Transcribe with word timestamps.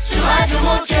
sur 0.00 0.22
Radio 0.22 0.58
Moquette. 0.60 0.96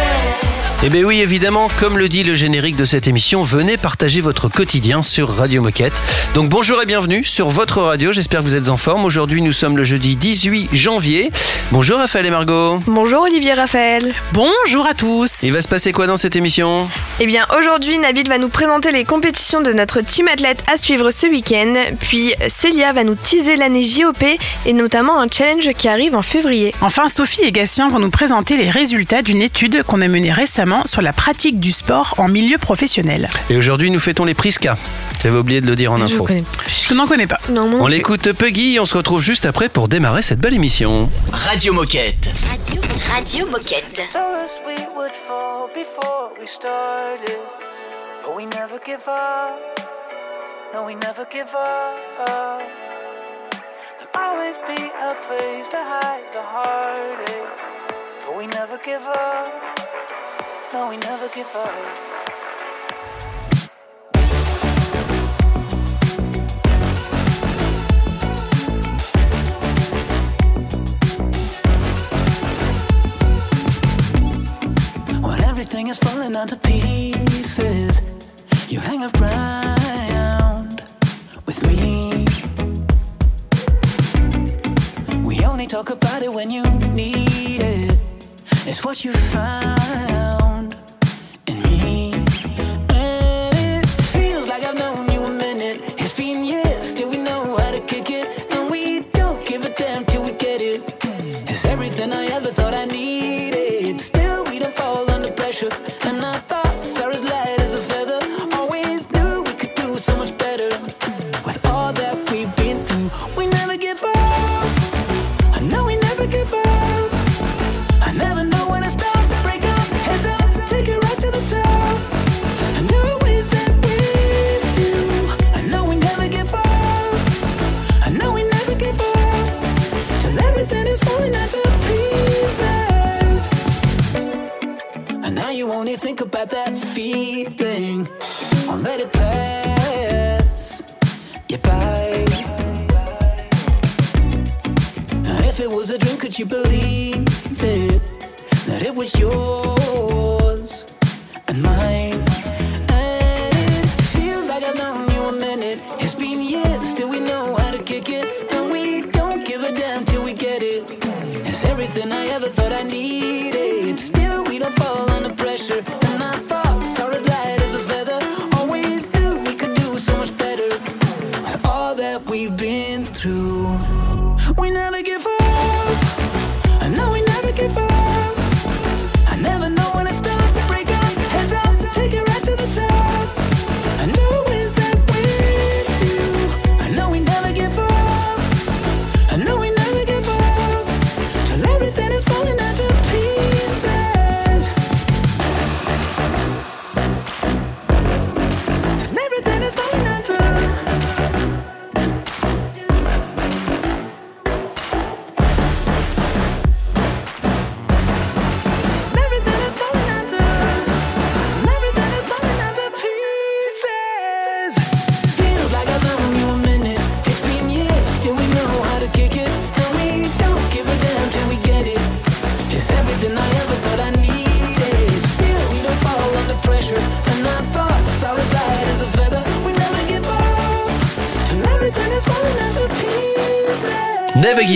Eh 0.82 0.88
bien 0.88 1.02
oui, 1.02 1.20
évidemment, 1.20 1.68
comme 1.78 1.98
le 1.98 2.08
dit 2.08 2.22
le 2.22 2.34
générique 2.34 2.76
de 2.76 2.86
cette 2.86 3.06
émission, 3.06 3.42
venez 3.42 3.76
partager 3.76 4.22
votre 4.22 4.48
quotidien 4.48 5.02
sur 5.02 5.28
Radio 5.28 5.60
Moquette. 5.60 5.92
Donc 6.34 6.48
bonjour 6.48 6.80
et 6.80 6.86
bienvenue 6.86 7.22
sur 7.22 7.50
votre 7.50 7.82
radio, 7.82 8.12
j'espère 8.12 8.40
que 8.40 8.46
vous 8.46 8.54
êtes 8.54 8.70
en 8.70 8.78
forme. 8.78 9.04
Aujourd'hui, 9.04 9.42
nous 9.42 9.52
sommes 9.52 9.76
le 9.76 9.84
jeudi 9.84 10.16
18 10.16 10.70
janvier. 10.72 11.30
Bonjour 11.70 11.98
Raphaël 11.98 12.24
et 12.24 12.30
Margot. 12.30 12.82
Bonjour 12.86 13.22
Olivier 13.22 13.52
Raphaël. 13.52 14.14
Bonjour 14.32 14.86
à 14.86 14.94
tous. 14.94 15.42
Il 15.42 15.52
va 15.52 15.60
se 15.60 15.68
passer 15.68 15.92
quoi 15.92 16.06
dans 16.06 16.16
cette 16.16 16.34
émission? 16.34 16.88
Eh 17.20 17.26
bien 17.26 17.46
aujourd'hui 17.58 17.98
Nabil 17.98 18.26
va 18.26 18.38
nous 18.38 18.48
présenter 18.48 18.90
les 18.90 19.04
compétitions 19.04 19.60
de 19.60 19.72
notre 19.74 20.00
team 20.00 20.28
athlète 20.28 20.64
à 20.72 20.78
suivre 20.78 21.10
ce 21.10 21.26
week-end. 21.26 21.74
Puis 22.00 22.32
Célia 22.48 22.94
va 22.94 23.04
nous 23.04 23.16
teaser 23.16 23.56
l'année 23.56 23.84
JOP 23.84 24.24
et 24.64 24.72
notamment 24.72 25.20
un 25.20 25.26
challenge 25.30 25.68
qui 25.76 25.88
arrive 25.88 26.14
en 26.14 26.22
février. 26.22 26.74
Enfin, 26.80 27.08
Sophie 27.08 27.42
et 27.44 27.52
Gatien 27.52 27.90
vont 27.90 27.98
nous 27.98 28.10
présenter 28.10 28.56
les 28.56 28.70
résultats 28.70 28.89
d'une 28.90 29.40
étude 29.40 29.84
qu'on 29.84 30.00
a 30.00 30.08
menée 30.08 30.32
récemment 30.32 30.84
sur 30.84 31.00
la 31.00 31.12
pratique 31.12 31.60
du 31.60 31.70
sport 31.70 32.14
en 32.18 32.26
milieu 32.26 32.58
professionnel. 32.58 33.28
Et 33.48 33.56
aujourd'hui, 33.56 33.88
nous 33.88 34.00
fêtons 34.00 34.24
les 34.24 34.34
Priska. 34.34 34.76
J'avais 35.22 35.38
oublié 35.38 35.60
de 35.60 35.66
le 35.66 35.76
dire 35.76 35.92
en 35.92 36.00
intro. 36.00 36.26
Je 36.66 36.94
n'en 36.94 37.06
connais 37.06 37.28
pas. 37.28 37.38
Non, 37.50 37.70
On 37.80 37.86
l'écoute 37.86 38.32
Puggy 38.32 38.74
et 38.74 38.80
on 38.80 38.86
se 38.86 38.96
retrouve 38.96 39.22
juste 39.22 39.46
après 39.46 39.68
pour 39.68 39.86
démarrer 39.86 40.22
cette 40.22 40.40
belle 40.40 40.54
émission. 40.54 41.08
Radio 41.30 41.72
Moquette. 41.72 42.30
Radio, 42.50 42.82
Radio 43.12 43.46
Moquette. 43.46 43.94
told 44.12 44.34
us 44.44 44.58
we 44.66 44.74
would 44.96 45.12
fall 45.12 45.68
before 45.72 46.32
we 46.40 46.48
started. 46.48 47.38
But 48.24 48.36
we 48.36 48.44
never 48.46 48.80
give 48.84 49.06
up. 49.06 49.56
No, 50.74 50.84
we 50.84 50.94
never 50.94 51.26
give 51.30 51.54
up. 51.54 52.26
There'll 52.26 52.60
always 54.14 54.56
be 54.66 54.82
a 54.82 55.14
place 55.28 55.68
to 55.68 55.78
hide 55.78 56.32
the 56.32 56.42
heartache. 56.42 57.69
We 58.40 58.46
never 58.46 58.78
give 58.78 59.02
up. 59.02 59.52
No, 60.72 60.88
we 60.88 60.96
never 60.96 61.28
give 61.28 61.46
up. 61.54 61.74
When 75.22 75.40
everything 75.44 75.88
is 75.88 75.98
falling 75.98 76.34
onto 76.34 76.56
pieces, 76.56 78.00
you 78.70 78.80
hang 78.80 79.02
around 79.16 80.82
with 81.44 81.62
me. 81.66 82.24
We 85.26 85.44
only 85.44 85.66
talk 85.66 85.90
about 85.90 86.22
it 86.22 86.32
when 86.32 86.50
you 86.50 86.64
need 86.94 87.60
it. 87.60 88.09
It's 88.66 88.84
what 88.84 89.04
you 89.04 89.12
found 89.12 90.39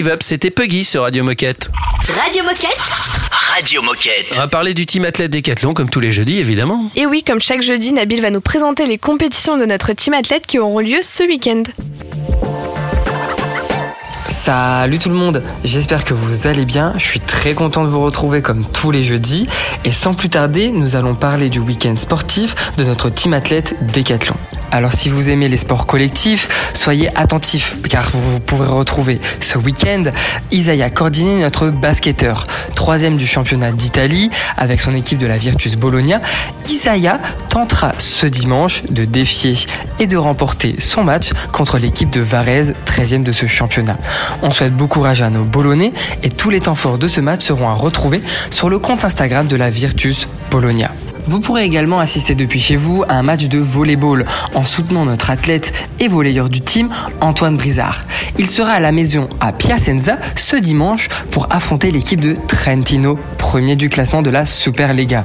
Give 0.05 0.12
Up, 0.12 0.23
c'était 0.23 0.51
Puggy 0.51 0.85
sur 0.85 1.01
Radio 1.01 1.25
Moquette. 1.25 1.71
Radio 2.23 2.43
Moquette. 2.43 2.77
Radio 3.55 3.81
On 3.81 3.85
Moquette. 3.87 4.35
va 4.37 4.49
parler 4.49 4.75
du 4.75 4.85
team 4.85 5.06
athlète 5.06 5.31
Décathlon 5.31 5.73
comme 5.73 5.89
tous 5.89 6.01
les 6.01 6.12
jeudis 6.12 6.39
évidemment. 6.41 6.91
Et 6.95 7.06
oui, 7.06 7.23
comme 7.23 7.41
chaque 7.41 7.62
jeudi, 7.62 7.91
Nabil 7.95 8.21
va 8.21 8.29
nous 8.29 8.43
présenter 8.43 8.85
les 8.85 8.99
compétitions 8.99 9.56
de 9.56 9.65
notre 9.65 9.95
team 9.95 10.12
athlète 10.12 10.47
qui 10.47 10.59
auront 10.59 10.81
lieu 10.81 10.99
ce 11.03 11.23
week-end. 11.23 11.62
Salut 14.29 14.99
tout 14.99 15.09
le 15.09 15.15
monde, 15.15 15.43
j'espère 15.65 16.05
que 16.05 16.12
vous 16.12 16.47
allez 16.47 16.67
bien. 16.67 16.93
Je 16.99 17.05
suis 17.07 17.21
très 17.21 17.55
content 17.55 17.83
de 17.83 17.89
vous 17.89 18.03
retrouver 18.03 18.43
comme 18.43 18.67
tous 18.71 18.91
les 18.91 19.03
jeudis. 19.05 19.47
Et 19.87 19.93
sans 19.93 20.12
plus 20.12 20.29
tarder, 20.29 20.69
nous 20.71 20.97
allons 20.97 21.15
parler 21.15 21.49
du 21.49 21.61
week-end 21.61 21.97
sportif 21.97 22.55
de 22.77 22.85
notre 22.85 23.09
team 23.09 23.33
athlète 23.33 23.75
Décathlon. 23.81 24.37
Alors 24.70 24.93
si 24.93 25.08
vous 25.08 25.28
aimez 25.28 25.49
les 25.49 25.58
sports 25.58 25.87
collectifs, 25.87 26.72
soyez 26.75 27.14
attentifs 27.16 27.76
car 27.88 28.08
vous 28.11 28.40
pourrez 28.40 28.66
retrouver 28.66 29.20
ce 29.40 29.58
week-end 29.58 30.05
Isaiah 30.50 30.90
Cordini, 30.90 31.40
notre 31.40 31.69
basketteur, 31.69 32.44
troisième 32.75 33.16
du 33.16 33.26
championnat 33.26 33.70
d'Italie 33.70 34.31
avec 34.56 34.81
son 34.81 34.94
équipe 34.94 35.19
de 35.19 35.26
la 35.26 35.37
Virtus 35.37 35.76
Bologna. 35.76 36.20
Isaiah 36.69 37.20
tentera 37.50 37.93
ce 37.99 38.26
dimanche 38.26 38.82
de 38.88 39.05
défier 39.05 39.55
et 40.00 40.06
de 40.06 40.16
remporter 40.16 40.76
son 40.81 41.05
match 41.05 41.31
contre 41.52 41.78
l'équipe 41.78 42.11
de 42.11 42.20
Varese, 42.20 42.75
13e 42.87 43.22
de 43.22 43.32
ce 43.32 43.46
championnat. 43.46 43.99
On 44.43 44.50
souhaite 44.50 44.75
beaucoup 44.75 44.94
courage 44.94 45.22
à 45.22 45.31
nos 45.31 45.43
Bologais 45.43 45.90
et 46.22 46.31
tous 46.31 46.50
les 46.50 46.61
temps 46.61 46.76
forts 46.76 46.99
de 46.99 47.08
ce 47.08 47.20
match 47.20 47.44
seront 47.44 47.69
à 47.69 47.72
retrouver 47.75 48.22
sur 48.50 48.70
le 48.70 48.78
compte 48.78 49.05
Instagram 49.05 49.49
de 49.49 49.56
la 49.56 49.70
Virtus 49.70 50.28
Bologna. 50.52 50.93
Vous 51.26 51.41
pourrez 51.41 51.65
également 51.65 52.00
assister 52.00 52.35
depuis 52.35 52.61
chez 52.61 52.76
vous 52.76 53.03
à 53.09 53.15
un 53.15 53.23
match 53.23 53.49
de 53.49 53.59
volleyball 53.59 54.26
en 54.55 54.65
soutenant 54.65 55.06
notre 55.06 55.31
athlète 55.31 55.73
et 55.99 56.06
volleyeur 56.06 56.50
du 56.50 56.61
team, 56.61 56.91
Antoine 57.21 57.56
Brizard. 57.56 58.03
Il 58.38 58.49
sera 58.49 58.73
à 58.73 58.81
la 58.81 58.93
maison 58.93 59.29
à 59.41 59.53
Piacenza 59.53 60.19
ce 60.37 60.56
dimanche 60.56 61.09
pour 61.31 61.49
affronter 61.50 61.91
l'équipe 61.91 62.21
de 62.21 62.37
Trentino, 62.47 63.19
premier 63.38 63.75
du 63.75 63.88
classement 63.88 64.21
de 64.21 64.31
la 64.31 64.44
Superlega. 64.44 65.25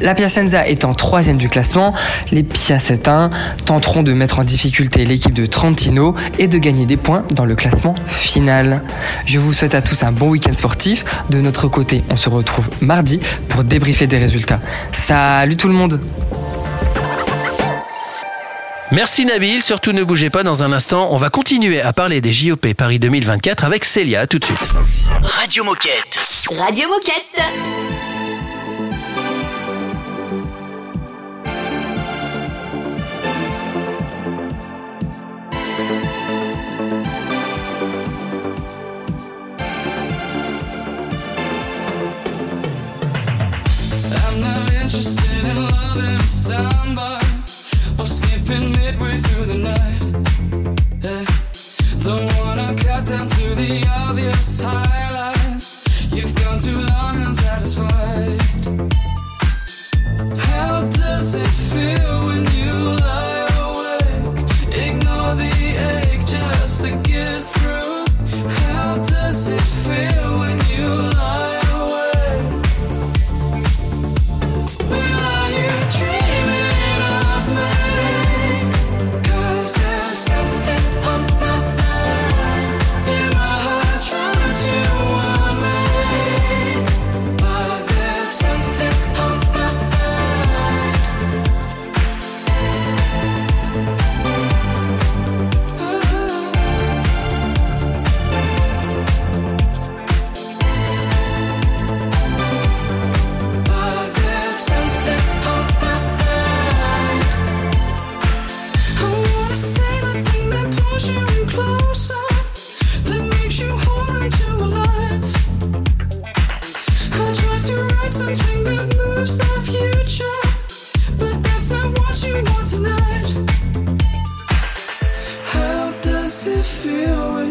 La 0.00 0.14
Piacenza 0.14 0.66
étant 0.68 0.94
troisième 0.94 1.38
du 1.38 1.48
classement, 1.48 1.92
les 2.30 2.42
Piacentins 2.42 3.30
tenteront 3.64 4.02
de 4.02 4.12
mettre 4.12 4.38
en 4.38 4.44
difficulté 4.44 5.04
l'équipe 5.04 5.34
de 5.34 5.46
Trentino 5.46 6.14
et 6.38 6.46
de 6.46 6.58
gagner 6.58 6.86
des 6.86 6.96
points 6.96 7.24
dans 7.30 7.44
le 7.44 7.56
classement 7.56 7.94
final. 8.06 8.82
Je 9.26 9.38
vous 9.38 9.52
souhaite 9.52 9.74
à 9.74 9.82
tous 9.82 10.04
un 10.04 10.12
bon 10.12 10.30
week-end 10.30 10.54
sportif. 10.54 11.04
De 11.30 11.40
notre 11.40 11.68
côté, 11.68 12.02
on 12.10 12.16
se 12.16 12.28
retrouve 12.28 12.70
mardi 12.80 13.20
pour 13.48 13.64
débriefer 13.64 14.06
des 14.06 14.18
résultats. 14.18 14.60
Salut 14.92 15.56
tout 15.56 15.68
le 15.68 15.74
monde 15.74 16.00
Merci 18.90 19.26
Nabil, 19.26 19.62
surtout 19.62 19.92
ne 19.92 20.02
bougez 20.02 20.30
pas 20.30 20.42
dans 20.42 20.62
un 20.62 20.72
instant, 20.72 21.08
on 21.10 21.16
va 21.16 21.28
continuer 21.28 21.82
à 21.82 21.92
parler 21.92 22.22
des 22.22 22.32
JOP 22.32 22.72
Paris 22.72 22.98
2024 22.98 23.64
avec 23.64 23.84
Célia 23.84 24.26
tout 24.26 24.38
de 24.38 24.44
suite. 24.46 24.58
Radio 25.22 25.62
Moquette. 25.62 26.18
Radio 26.56 26.88
Moquette. 26.88 28.07
Loving 46.48 46.70
somebody 46.72 47.26
or 47.98 48.06
skipping 48.06 48.70
midway 48.72 49.18
through 49.18 49.46
the 49.46 49.58
night. 49.58 50.02
Yeah. 51.02 51.24
Don't 52.02 52.32
wanna 52.38 52.74
cut 52.74 53.06
down 53.06 53.26
to 53.26 53.54
the 53.54 53.86
obvious 53.88 54.60
highlights. 54.60 55.84
You've 56.12 56.34
gone 56.34 56.58
too 56.58 56.80
long 56.92 57.16
unsatisfied. 57.26 58.40
How 60.38 60.88
does 60.88 61.34
it 61.34 61.52
feel 61.72 62.27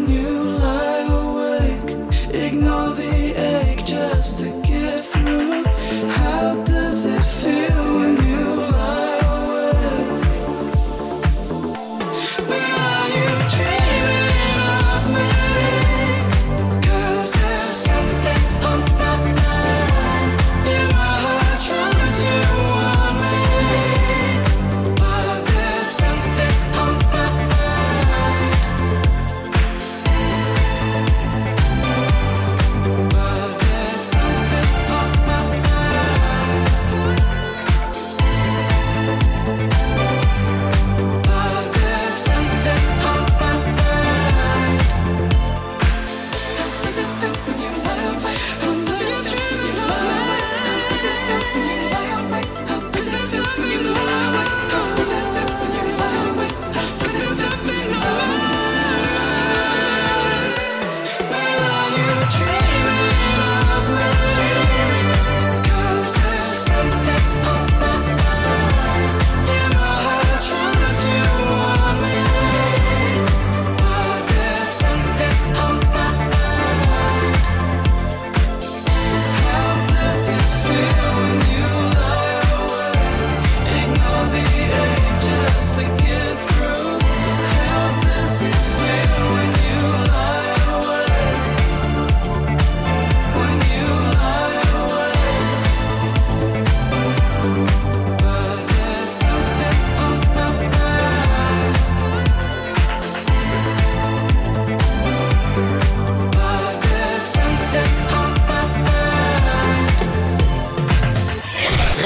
you 0.08 0.37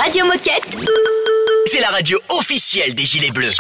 Radio 0.05 0.27
Moquette. 0.27 0.67
C'est 1.67 1.79
la 1.79 1.91
radio 1.91 2.19
officielle 2.31 2.93
des 2.93 3.05
Gilets 3.05 3.31
Bleus. 3.31 3.53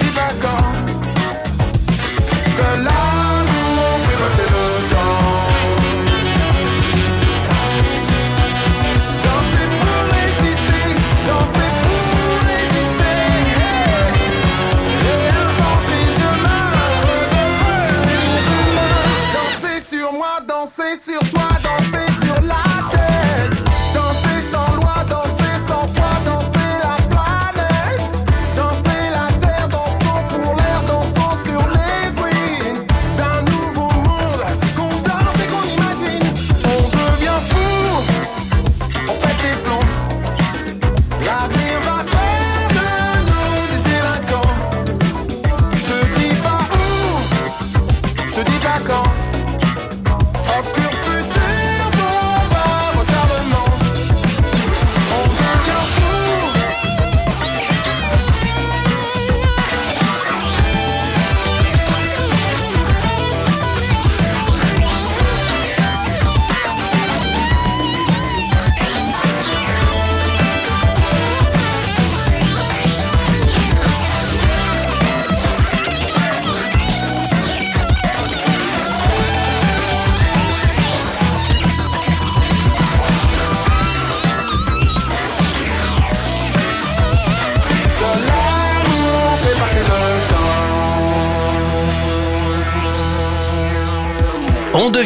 Be 0.00 0.06
back 0.14 0.44
on. 0.44 0.69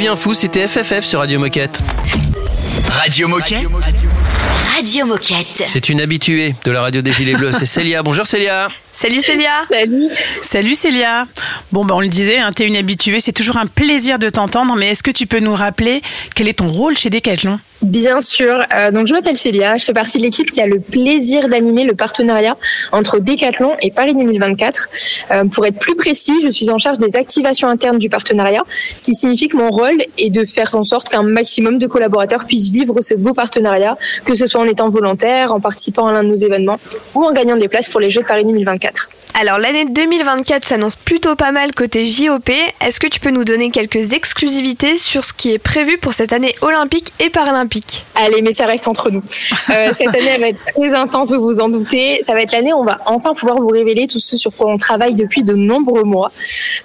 Devient 0.05 0.21
fou, 0.21 0.35
c'était 0.35 0.69
FFF 0.69 1.03
sur 1.03 1.21
Radio 1.21 1.39
Moquette. 1.39 1.79
Radio 2.91 3.27
Moquette. 3.27 3.67
Radio 4.77 5.07
Moquette. 5.07 5.63
C'est 5.65 5.89
une 5.89 6.01
habituée 6.03 6.55
de 6.63 6.71
la 6.73 6.83
radio 6.83 7.01
des 7.01 7.11
Gilets 7.11 7.35
Bleus, 7.35 7.53
c'est 7.59 7.65
Célia. 7.65 8.03
Bonjour 8.03 8.27
Célia. 8.27 8.69
Salut 8.93 9.21
Célia 9.21 9.65
Salut. 9.67 10.09
Salut 10.43 10.75
Célia. 10.75 11.27
Bon, 11.75 11.85
bah, 11.85 11.97
on 11.97 12.01
le 12.01 12.07
disait, 12.07 12.39
hein, 12.39 12.53
t'es 12.55 12.69
une 12.69 12.77
habituée, 12.77 13.19
c'est 13.19 13.33
toujours 13.33 13.57
un 13.57 13.67
plaisir 13.67 14.21
de 14.21 14.29
t'entendre, 14.29 14.77
mais 14.77 14.93
est-ce 14.93 15.03
que 15.03 15.11
tu 15.11 15.27
peux 15.27 15.41
nous 15.41 15.57
rappeler 15.57 16.03
quel 16.37 16.47
est 16.47 16.61
ton 16.61 16.69
rôle 16.69 16.97
chez 16.97 17.11
Decathlon? 17.11 17.59
Bien 17.83 18.21
sûr. 18.21 18.65
Euh, 18.73 18.93
donc, 18.93 19.09
je 19.09 19.13
m'appelle 19.13 19.37
Célia. 19.37 19.77
Je 19.77 19.85
fais 19.85 19.93
partie 19.93 20.19
de 20.19 20.23
l'équipe 20.23 20.49
qui 20.53 20.61
a 20.61 20.69
le 20.69 20.79
plaisir 20.79 21.49
d'animer 21.49 21.83
le 21.83 21.97
partenariat 21.97 22.57
entre 22.93 23.19
Decathlon 23.19 23.73
et 23.83 23.91
Paris 23.91 24.15
2024. 24.15 24.89
Euh, 25.33 25.45
pour 25.47 25.67
être 25.67 25.81
plus 25.81 25.97
précis, 25.97 26.41
je 26.45 26.49
suis 26.49 26.71
en 26.71 26.79
charge 26.79 26.99
des 26.99 27.17
activations 27.17 27.67
internes 27.67 27.99
du 27.99 28.09
partenariat, 28.09 28.63
ce 28.71 29.03
qui 29.03 29.13
signifie 29.13 29.49
que 29.49 29.57
mon 29.57 29.71
rôle 29.71 30.01
est 30.17 30.31
de 30.31 30.45
faire 30.45 30.73
en 30.77 30.85
sorte 30.85 31.09
qu'un 31.09 31.25
maximum 31.25 31.79
de 31.79 31.89
collaborateurs 31.89 32.45
puissent 32.45 32.71
vivre 32.71 33.01
ce 33.01 33.15
beau 33.15 33.35
partenariat, 33.35 33.99
que 34.25 34.37
ce 34.37 34.47
soit 34.47 34.61
en 34.61 34.67
étant 34.67 34.91
volontaire, 34.91 35.53
en 35.53 35.59
participant 35.59 36.07
à 36.07 36.13
l'un 36.13 36.23
de 36.23 36.29
nos 36.29 36.37
événements 36.37 36.79
ou 37.17 37.25
en 37.25 37.33
gagnant 37.33 37.57
des 37.57 37.67
places 37.67 37.89
pour 37.89 37.99
les 37.99 38.11
Jeux 38.11 38.23
de 38.23 38.29
Paris 38.29 38.45
2024. 38.45 39.09
Alors 39.37 39.59
l'année 39.59 39.85
2024 39.85 40.65
s'annonce 40.65 40.95
plutôt 40.95 41.35
pas 41.35 41.51
mal 41.51 41.75
côté 41.75 42.05
JOP. 42.05 42.51
Est-ce 42.81 43.01
que 43.01 43.09
tu 43.09 43.19
peux 43.19 43.31
nous 43.31 43.43
donner 43.43 43.71
quelques 43.71 44.13
exclusivités 44.13 44.97
sur 44.97 45.25
ce 45.25 45.33
qui 45.33 45.51
est 45.53 45.59
prévu 45.59 45.99
pour 45.99 46.13
cette 46.13 46.33
année 46.33 46.55
olympique 46.61 47.13
et 47.19 47.31
paralympique? 47.31 48.05
Allez, 48.15 48.43
mais 48.43 48.53
ça 48.53 48.67
reste 48.67 48.87
entre 48.87 49.11
nous. 49.11 49.23
Euh, 49.71 49.93
cette 49.95 50.09
année, 50.09 50.29
elle 50.35 50.41
va 50.43 50.49
être 50.49 50.63
très 50.75 50.95
intense, 50.95 51.33
vous 51.33 51.43
vous 51.43 51.59
en 51.59 51.71
doutez. 51.71 52.21
Ça 52.23 52.35
va 52.35 52.43
être 52.43 52.53
l'année 52.53 52.75
où 52.75 52.77
on 52.77 52.85
va 52.85 52.99
enfin 53.07 53.33
pouvoir 53.33 53.57
vous 53.57 53.69
révéler 53.69 54.07
tout 54.07 54.21
ce 54.21 54.37
sur 54.37 54.55
quoi 54.55 54.71
on 54.71 54.77
travaille 54.77 55.15
depuis 55.15 55.43
de 55.43 55.55
nombreux 55.55 56.05
mois. 56.05 56.31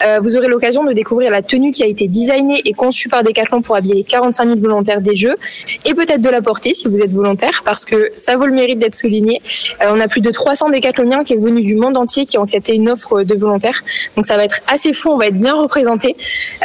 Euh, 0.01 0.19
vous 0.21 0.37
aurez 0.37 0.47
l'occasion 0.47 0.85
de 0.85 0.93
découvrir 0.93 1.29
la 1.29 1.41
tenue 1.41 1.71
qui 1.71 1.83
a 1.83 1.85
été 1.85 2.07
designée 2.07 2.61
et 2.63 2.73
conçue 2.73 3.09
par 3.09 3.21
Decathlon 3.23 3.61
pour 3.61 3.75
habiller 3.75 3.95
les 3.95 4.03
45 4.03 4.45
000 4.45 4.59
volontaires 4.59 5.01
des 5.01 5.15
Jeux 5.15 5.35
et 5.83 5.93
peut-être 5.93 6.21
de 6.21 6.29
la 6.29 6.41
porter 6.41 6.73
si 6.73 6.87
vous 6.87 7.01
êtes 7.01 7.11
volontaire 7.11 7.63
parce 7.65 7.83
que 7.83 8.11
ça 8.15 8.37
vaut 8.37 8.45
le 8.45 8.53
mérite 8.53 8.79
d'être 8.79 8.95
souligné. 8.95 9.41
Euh, 9.81 9.91
on 9.91 9.99
a 9.99 10.07
plus 10.07 10.21
de 10.21 10.31
300 10.31 10.69
Decathloniens 10.69 11.25
qui 11.25 11.33
est 11.33 11.37
venus 11.37 11.65
du 11.65 11.75
monde 11.75 11.97
entier 11.97 12.25
qui 12.25 12.37
ont 12.39 12.43
accepté 12.43 12.73
une 12.73 12.89
offre 12.89 13.23
de 13.23 13.35
volontaires. 13.35 13.83
Donc 14.15 14.25
ça 14.25 14.37
va 14.37 14.45
être 14.45 14.61
assez 14.67 14.93
fou, 14.93 15.09
on 15.09 15.17
va 15.17 15.27
être 15.27 15.39
bien 15.39 15.55
représentés. 15.55 16.15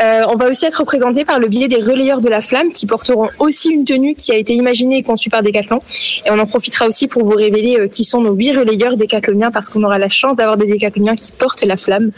Euh, 0.00 0.23
on 0.28 0.37
va 0.37 0.49
aussi 0.49 0.66
être 0.66 0.76
représenté 0.76 1.25
par 1.25 1.38
le 1.38 1.49
biais 1.49 1.69
des 1.69 1.76
relayeurs 1.76 2.21
de 2.21 2.28
la 2.28 2.40
flamme 2.40 2.71
qui 2.71 2.87
porteront 2.87 3.28
aussi 3.38 3.71
une 3.71 3.85
tenue 3.85 4.14
qui 4.14 4.33
a 4.33 4.37
été 4.37 4.54
imaginée 4.54 4.99
et 4.99 5.02
conçue 5.02 5.31
par 5.31 5.43
Decathlon. 5.43 5.81
Et 6.26 6.31
on 6.31 6.38
en 6.38 6.47
profitera 6.47 6.87
aussi 6.87 7.07
pour 7.07 7.25
vous 7.25 7.37
révéler 7.37 7.78
euh, 7.78 7.88
qui 7.88 8.04
sont 8.04 8.21
nos 8.21 8.33
huit 8.33 8.57
relayeurs 8.57 8.97
décathloniens 8.97 9.50
parce 9.50 9.69
qu'on 9.69 9.83
aura 9.83 9.99
la 9.99 10.09
chance 10.09 10.37
d'avoir 10.37 10.57
des 10.57 10.66
décathloniens 10.66 11.16
qui 11.16 11.33
portent 11.33 11.64
la 11.64 11.76
flamme. 11.76 12.11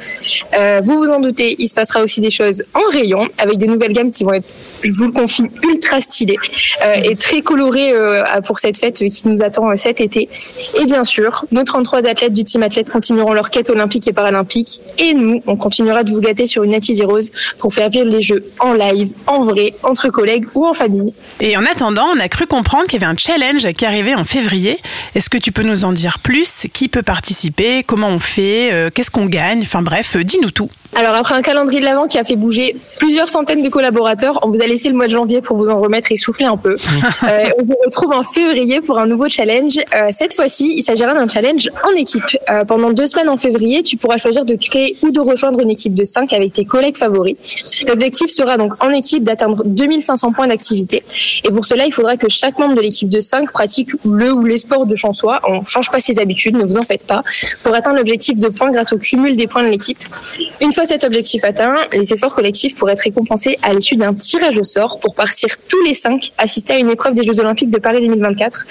Euh, 0.59 0.81
vous 0.83 0.97
vous 0.97 1.09
en 1.09 1.21
doutez, 1.21 1.57
il 1.59 1.69
se 1.69 1.75
passera 1.75 2.03
aussi 2.03 2.21
des 2.21 2.31
choses 2.31 2.65
en 2.75 2.91
rayon 2.93 3.29
avec 3.39 3.59
des 3.59 3.67
nouvelles 3.67 3.93
gammes 3.93 4.11
qui 4.11 4.25
vont 4.25 4.33
être, 4.33 4.47
je 4.90 4.97
vous 4.97 5.07
le 5.07 5.12
confie, 5.12 5.45
ultra 5.62 6.00
stylées 6.00 6.37
euh, 6.85 6.95
et 7.02 7.16
très 7.16 7.43
colorées 7.43 7.93
euh, 7.93 8.23
pour 8.45 8.59
cette 8.59 8.78
fête 8.78 8.97
qui 8.97 9.28
nous 9.28 9.43
attend 9.43 9.71
euh, 9.71 9.76
cet 9.76 10.00
été. 10.00 10.28
Et 10.81 10.85
bien 10.85 11.05
sûr, 11.05 11.45
nos 11.50 11.64
33 11.64 12.07
athlètes 12.07 12.33
du 12.33 12.45
team 12.45 12.62
athlète 12.62 12.90
continueront 12.90 13.33
leur 13.33 13.50
quête 13.50 13.71
olympique 13.71 14.07
et 14.09 14.12
paralympique. 14.12 14.81
Et 14.99 15.14
nous, 15.14 15.43
on 15.47 15.57
continuera 15.57 16.05
de 16.05 16.11
vous 16.11 16.21
gâter 16.21 16.47
sur 16.47 16.62
une 16.62 16.71
Nati 16.71 17.02
Rose 17.02 17.31
pour 17.59 17.75
faire 17.75 17.90
vivre 17.90 18.07
les 18.07 18.23
Jeux 18.23 18.45
en 18.59 18.73
live, 18.73 19.12
en 19.26 19.45
vrai, 19.45 19.75
entre 19.83 20.09
collègues 20.09 20.47
ou 20.55 20.66
en 20.66 20.75
famille. 20.75 21.12
Et 21.40 21.57
en 21.57 21.64
attendant, 21.64 22.07
on 22.14 22.21
a 22.21 22.28
cru 22.28 22.47
comprendre 22.47 22.85
qu'il 22.85 23.00
y 23.00 23.05
avait 23.05 23.12
un 23.12 23.16
challenge 23.16 23.73
qui 23.73 23.85
arrivait 23.85 24.14
en 24.14 24.25
février. 24.25 24.78
Est-ce 25.14 25.31
que 25.31 25.38
tu 25.38 25.52
peux 25.52 25.62
nous 25.62 25.85
en 25.85 25.93
dire 25.93 26.19
plus? 26.19 26.66
Qui 26.73 26.88
peut 26.88 27.02
participer? 27.02 27.83
Comment 27.83 28.09
on 28.09 28.19
fait? 28.19 28.90
Qu'est-ce 28.95 29.11
qu'on 29.11 29.26
gagne? 29.26 29.61
Enfin 29.62 29.83
bref, 29.83 30.16
dis-nous 30.16 30.50
tout. 30.50 30.71
Alors 30.97 31.15
après 31.15 31.35
un 31.35 31.43
calendrier 31.43 31.81
de 31.81 31.85
l'avant 31.85 32.07
qui 32.07 32.17
a 32.17 32.25
fait 32.25 32.37
bouger 32.37 32.75
plusieurs 32.97 33.29
centaines 33.29 33.62
de 33.62 33.69
collaborateurs, 33.69 34.41
on 34.43 34.49
vous 34.49 34.62
a 34.62 34.67
laissé 34.67 34.88
le 34.88 34.95
mois 34.95 35.09
de 35.09 35.12
janvier 35.12 35.43
pour 35.43 35.59
vous 35.59 35.69
en 35.69 35.79
remettre 35.79 36.11
et 36.11 36.17
souffler 36.17 36.47
un 36.47 36.57
peu. 36.57 36.76
Euh, 37.23 37.45
on 37.59 37.65
vous 37.65 37.75
retrouve 37.85 38.12
en 38.12 38.23
février 38.23 38.81
pour 38.81 38.99
un 38.99 39.07
nouveau 39.07 39.29
challenge. 39.29 39.79
Euh, 39.95 40.09
cette 40.11 40.35
fois-ci, 40.35 40.75
il 40.76 40.83
s'agira 40.83 41.15
d'un 41.15 41.26
challenge 41.26 41.69
en 41.85 41.91
équipe. 41.97 42.25
Euh, 42.50 42.65
pendant 42.65 42.91
deux 42.91 43.07
semaines 43.07 43.29
en 43.29 43.37
février, 43.37 43.83
tu 43.83 43.97
pourras 43.97 44.19
choisir 44.19 44.45
de 44.45 44.55
créer 44.55 44.97
ou 45.03 45.11
de 45.11 45.19
rejoindre 45.19 45.61
une 45.61 45.71
équipe 45.71 45.95
de 45.95 46.05
5 46.05 46.33
avec 46.33 46.53
tes 46.53 46.65
collègues 46.65 46.97
favoris. 46.97 47.37
L'objectif 47.87 48.31
sera 48.31 48.59
donc 48.59 48.83
en 48.85 48.91
équipe 48.91 49.25
d'atteindre 49.25 49.62
2500 49.65 50.33
points 50.33 50.47
d'activité. 50.47 51.03
Et 51.45 51.50
pour 51.50 51.65
cela, 51.65 51.87
il 51.87 51.93
faudra 51.93 52.17
que 52.17 52.29
chaque 52.29 52.59
membre 52.59 52.75
de 52.75 52.81
l'équipe 52.83 53.09
de 53.09 53.21
5 53.21 53.50
pratique 53.50 53.91
le 54.05 54.33
ou 54.33 54.45
les 54.45 54.59
sports 54.59 54.87
de 54.87 54.95
chez 54.95 55.09
soi. 55.12 55.41
On 55.49 55.65
change 55.65 55.91
pas 55.91 56.00
ses 56.00 56.19
habitudes, 56.19 56.57
ne 56.57 56.65
vous 56.65 56.76
en 56.76 56.85
faites 56.85 57.07
pas, 57.07 57.23
pour 57.62 57.75
atteindre 57.75 57.97
l'objectif 57.97 58.38
de 58.38 58.49
points 58.49 58.71
grâce 58.71 58.93
au 58.93 58.99
cumul 58.99 59.37
des 59.37 59.47
points 59.47 59.65
de 59.65 59.69
l'équipe. 59.69 59.99
Une 60.61 60.73
fois 60.73 60.86
cet 60.87 61.05
objectif 61.05 61.45
atteint, 61.45 61.87
les 61.93 62.12
efforts 62.12 62.35
collectifs 62.35 62.75
pourraient 62.75 62.93
être 62.93 63.00
récompensés 63.00 63.59
à 63.62 63.75
l'issue 63.75 63.97
d'un 63.97 64.14
tirage 64.14 64.57
au 64.57 64.64
sort 64.64 64.99
pour 65.00 65.14
partir 65.14 65.49
tous 65.69 65.83
les 65.85 65.95
cinq 65.95 66.33
assister 66.38 66.75
à 66.75 66.78
une 66.78 66.90
épreuve 66.90 67.14
des 67.14 67.23
Jeux 67.23 67.40
Olympiques 67.40 67.71
de 67.71 67.78
Paris 67.78 68.00
2024. 68.00 68.64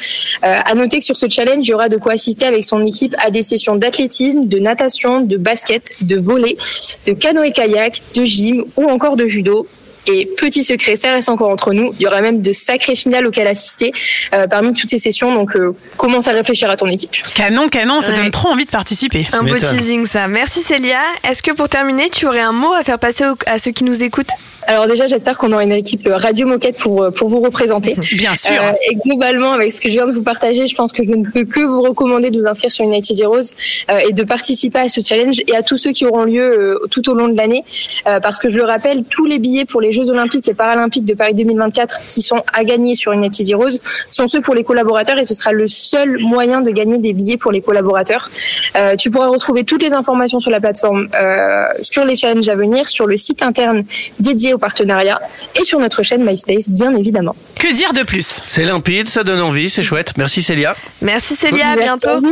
Euh, 0.43 0.60
à 0.65 0.75
noter 0.75 1.00
que 1.00 1.05
sur 1.05 1.15
ce 1.15 1.29
challenge, 1.29 1.65
il 1.65 1.69
y 1.69 1.74
aura 1.74 1.89
de 1.89 1.98
quoi 1.98 2.13
assister 2.13 2.45
avec 2.45 2.65
son 2.65 2.86
équipe 2.86 3.15
à 3.19 3.29
des 3.29 3.43
sessions 3.43 3.75
d'athlétisme, 3.75 4.48
de 4.48 4.60
natation, 4.60 5.22
de 5.22 5.38
basket, 5.38 5.95
de 6.01 6.17
volley, 6.17 6.57
de 7.05 7.13
canoë-kayak, 7.13 8.01
de 8.13 8.25
gym 8.25 8.65
ou 8.77 8.86
encore 8.86 9.15
de 9.15 9.27
judo. 9.27 9.67
Et 10.07 10.29
petit 10.38 10.63
secret, 10.63 10.95
ça 10.95 11.12
reste 11.12 11.29
encore 11.29 11.50
entre 11.50 11.74
nous. 11.74 11.93
Il 12.00 12.03
y 12.03 12.07
aura 12.07 12.21
même 12.21 12.41
de 12.41 12.51
sacrées 12.51 12.95
finales 12.95 13.25
auxquelles 13.25 13.47
assister 13.47 13.91
euh, 14.33 14.47
parmi 14.47 14.74
toutes 14.74 14.89
ces 14.89 15.00
sessions. 15.00 15.33
Donc, 15.33 15.55
euh, 15.55 15.74
commence 15.97 16.27
à 16.27 16.31
réfléchir 16.31 16.69
à 16.69 16.77
ton 16.77 16.88
équipe. 16.88 17.12
Canon, 17.33 17.69
canon, 17.69 18.01
ça 18.01 18.09
Ouais. 18.09 18.15
donne 18.17 18.31
trop 18.31 18.50
envie 18.50 18.65
de 18.65 18.69
participer. 18.71 19.25
Un 19.33 19.43
beau 19.43 19.55
teasing 19.57 20.05
ça. 20.05 20.27
Merci 20.27 20.62
Célia. 20.62 21.00
Est-ce 21.27 21.41
que 21.41 21.51
pour 21.51 21.69
terminer, 21.69 22.09
tu 22.09 22.25
aurais 22.27 22.41
un 22.41 22.51
mot 22.51 22.74
à 22.74 22.83
faire 22.83 23.00
passer 23.00 23.25
au- 23.25 23.38
à 23.47 23.57
ceux 23.59 23.71
qui 23.71 23.83
nous 23.83 24.03
écoutent? 24.03 24.31
Alors 24.67 24.88
déjà, 24.88 25.07
j'espère 25.07 25.38
qu'on 25.38 25.51
aura 25.51 25.63
une 25.63 25.72
équipe 25.72 26.07
Radio 26.12 26.48
Moquette 26.48 26.77
pour, 26.77 27.03
euh, 27.03 27.12
pour 27.12 27.29
vous 27.29 27.39
représenter. 27.39 27.95
Bien 28.13 28.36
sûr. 28.36 28.62
Euh, 28.62 28.72
et 28.89 28.95
globalement, 28.95 29.51
avec 29.51 29.72
ce 29.72 29.81
que 29.81 29.89
je 29.89 29.95
viens 29.95 30.07
de 30.07 30.12
vous 30.12 30.24
partager, 30.24 30.67
je 30.67 30.75
pense 30.75 30.91
que 30.91 31.03
je 31.03 31.10
ne 31.10 31.24
peux 31.24 31.45
que 31.45 31.62
vous 31.62 31.81
recommander 31.81 32.31
de 32.31 32.39
vous 32.39 32.48
inscrire 32.48 32.72
sur 32.72 32.86
United 32.86 33.19
Heroes 33.19 33.53
euh, 33.91 34.00
et 34.10 34.13
de 34.13 34.24
participer 34.24 34.79
à 34.79 34.89
ce 34.89 35.01
challenge 35.01 35.41
et 35.48 35.55
à 35.55 35.62
tous 35.62 35.77
ceux 35.77 35.91
qui 35.91 36.05
auront 36.05 36.24
lieu 36.24 36.43
euh, 36.43 36.88
tout 36.89 37.10
au 37.10 37.13
long 37.13 37.27
de 37.27 37.38
l'année. 37.38 37.63
Euh, 38.07 38.19
parce 38.19 38.39
que 38.39 38.50
je 38.50 38.57
le 38.57 38.63
rappelle, 38.63 39.03
tous 39.03 39.25
les 39.25 39.39
billets 39.39 39.65
pour 39.65 39.81
les 39.81 39.91
Jeux 39.91 40.10
Olympiques 40.10 40.48
et 40.48 40.53
Paralympiques 40.53 41.05
de 41.05 41.13
Paris 41.13 41.34
2024 41.34 42.00
qui 42.07 42.22
sont 42.22 42.41
à 42.53 42.63
gagner 42.63 42.95
sur 42.95 43.12
United 43.12 43.48
Heroes 43.50 43.79
sont 44.12 44.27
ceux 44.27 44.41
pour 44.41 44.55
les 44.55 44.63
collaborateurs 44.63 45.17
et 45.19 45.25
ce 45.25 45.34
sera 45.34 45.51
le 45.51 45.67
seul 45.67 46.17
moyen 46.19 46.62
de 46.62 46.72
gagner 46.72 46.98
des 46.98 47.13
billets 47.13 47.38
pour 47.38 47.51
les 47.51 47.62
collaborateurs. 47.62 48.29
Euh, 48.75 48.95
tu 48.95 49.12
pourras 49.12 49.27
retrouver 49.27 49.63
toutes 49.63 49.84
les 49.84 49.93
informations 49.93 50.39
sur 50.39 50.51
la 50.51 50.60
plateforme, 50.60 51.07
euh, 51.19 51.65
sur 51.81 52.05
les 52.05 52.15
challenges 52.15 52.50
à 52.50 52.55
venir, 52.55 52.89
sur 52.89 53.05
le 53.05 53.17
site 53.17 53.43
interne 53.43 53.84
dédié 54.19 54.53
au 54.55 54.57
partenariat 54.57 55.21
et 55.55 55.63
sur 55.63 55.79
notre 55.79 56.03
chaîne 56.03 56.24
MySpace, 56.25 56.69
bien 56.69 56.95
évidemment. 56.95 57.35
Que 57.59 57.71
dire 57.74 57.93
de 57.93 58.03
plus? 58.03 58.43
C'est 58.45 58.65
limpide, 58.65 59.09
ça 59.09 59.24
donne 59.24 59.41
envie, 59.41 59.69
c'est 59.69 59.83
chouette. 59.83 60.13
Merci 60.17 60.41
Célia. 60.41 60.75
Merci 61.01 61.35
Célia, 61.35 61.69
à 61.69 61.75
Merci 61.75 62.07
bientôt. 62.07 62.27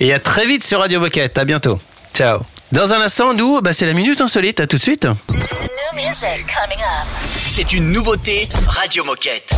Et 0.00 0.12
à 0.12 0.18
très 0.18 0.46
vite 0.46 0.64
sur 0.64 0.80
Radio 0.80 1.00
Moquette. 1.00 1.38
À 1.38 1.44
bientôt. 1.44 1.80
Ciao. 2.14 2.40
Dans 2.72 2.94
un 2.94 3.00
instant, 3.00 3.34
nous, 3.34 3.60
bah, 3.60 3.72
c'est 3.72 3.86
la 3.86 3.94
minute 3.94 4.20
insolite. 4.20 4.60
À 4.60 4.66
tout 4.66 4.76
de 4.76 4.82
suite. 4.82 5.08
C'est 7.48 7.72
une 7.72 7.92
nouveauté 7.92 8.48
Radio 8.68 9.04
Moquette. 9.04 9.50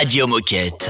Radio 0.00 0.28
Moquette. 0.28 0.86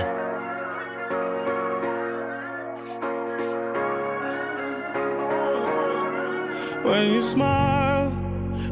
When 6.85 7.15
you 7.15 7.23
smile, 7.23 8.13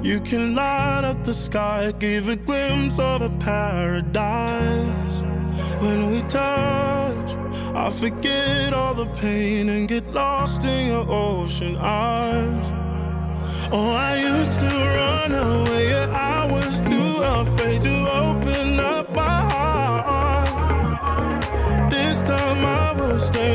you 0.02 0.20
can 0.20 0.54
light 0.54 1.04
up 1.04 1.24
the 1.24 1.32
sky, 1.32 1.90
give 1.98 2.28
a 2.28 2.36
glimpse 2.36 2.98
of 2.98 3.22
a 3.22 3.30
paradise. 3.38 5.20
When 5.80 6.10
we 6.10 6.20
touch, 6.28 7.30
I 7.74 7.90
forget 7.90 8.74
all 8.74 8.92
the 8.92 9.06
pain 9.16 9.70
and 9.70 9.88
get 9.88 10.06
lost 10.12 10.64
in 10.64 10.88
your 10.88 11.06
ocean 11.08 11.78
eyes. 11.78 12.66
Oh, 13.72 13.90
I 13.90 14.18
used 14.18 14.60
to 14.60 14.66
run 14.66 15.32
away, 15.32 15.94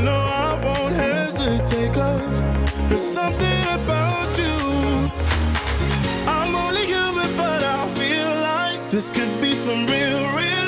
I 0.09 0.59
won't 0.63 0.95
there's 2.89 3.01
something 3.01 3.61
about 3.77 4.37
you. 4.37 4.57
I'm 6.27 6.55
only 6.55 6.85
human, 6.85 7.35
but 7.35 7.63
I 7.63 7.87
feel 7.99 8.31
like 8.41 8.91
this 8.91 9.11
could 9.11 9.41
be 9.41 9.53
some 9.53 9.85
real, 9.87 10.23
real 10.35 10.60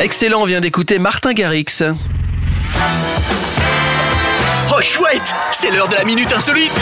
Excellent, 0.00 0.42
on 0.42 0.44
vient 0.44 0.60
d'écouter 0.60 0.98
Martin 0.98 1.32
Garrix. 1.32 1.82
Oh 4.76 4.80
chouette, 4.82 5.34
c'est 5.52 5.70
l'heure 5.70 5.88
de 5.88 5.94
la 5.94 6.04
minute 6.04 6.32
insolite. 6.32 6.72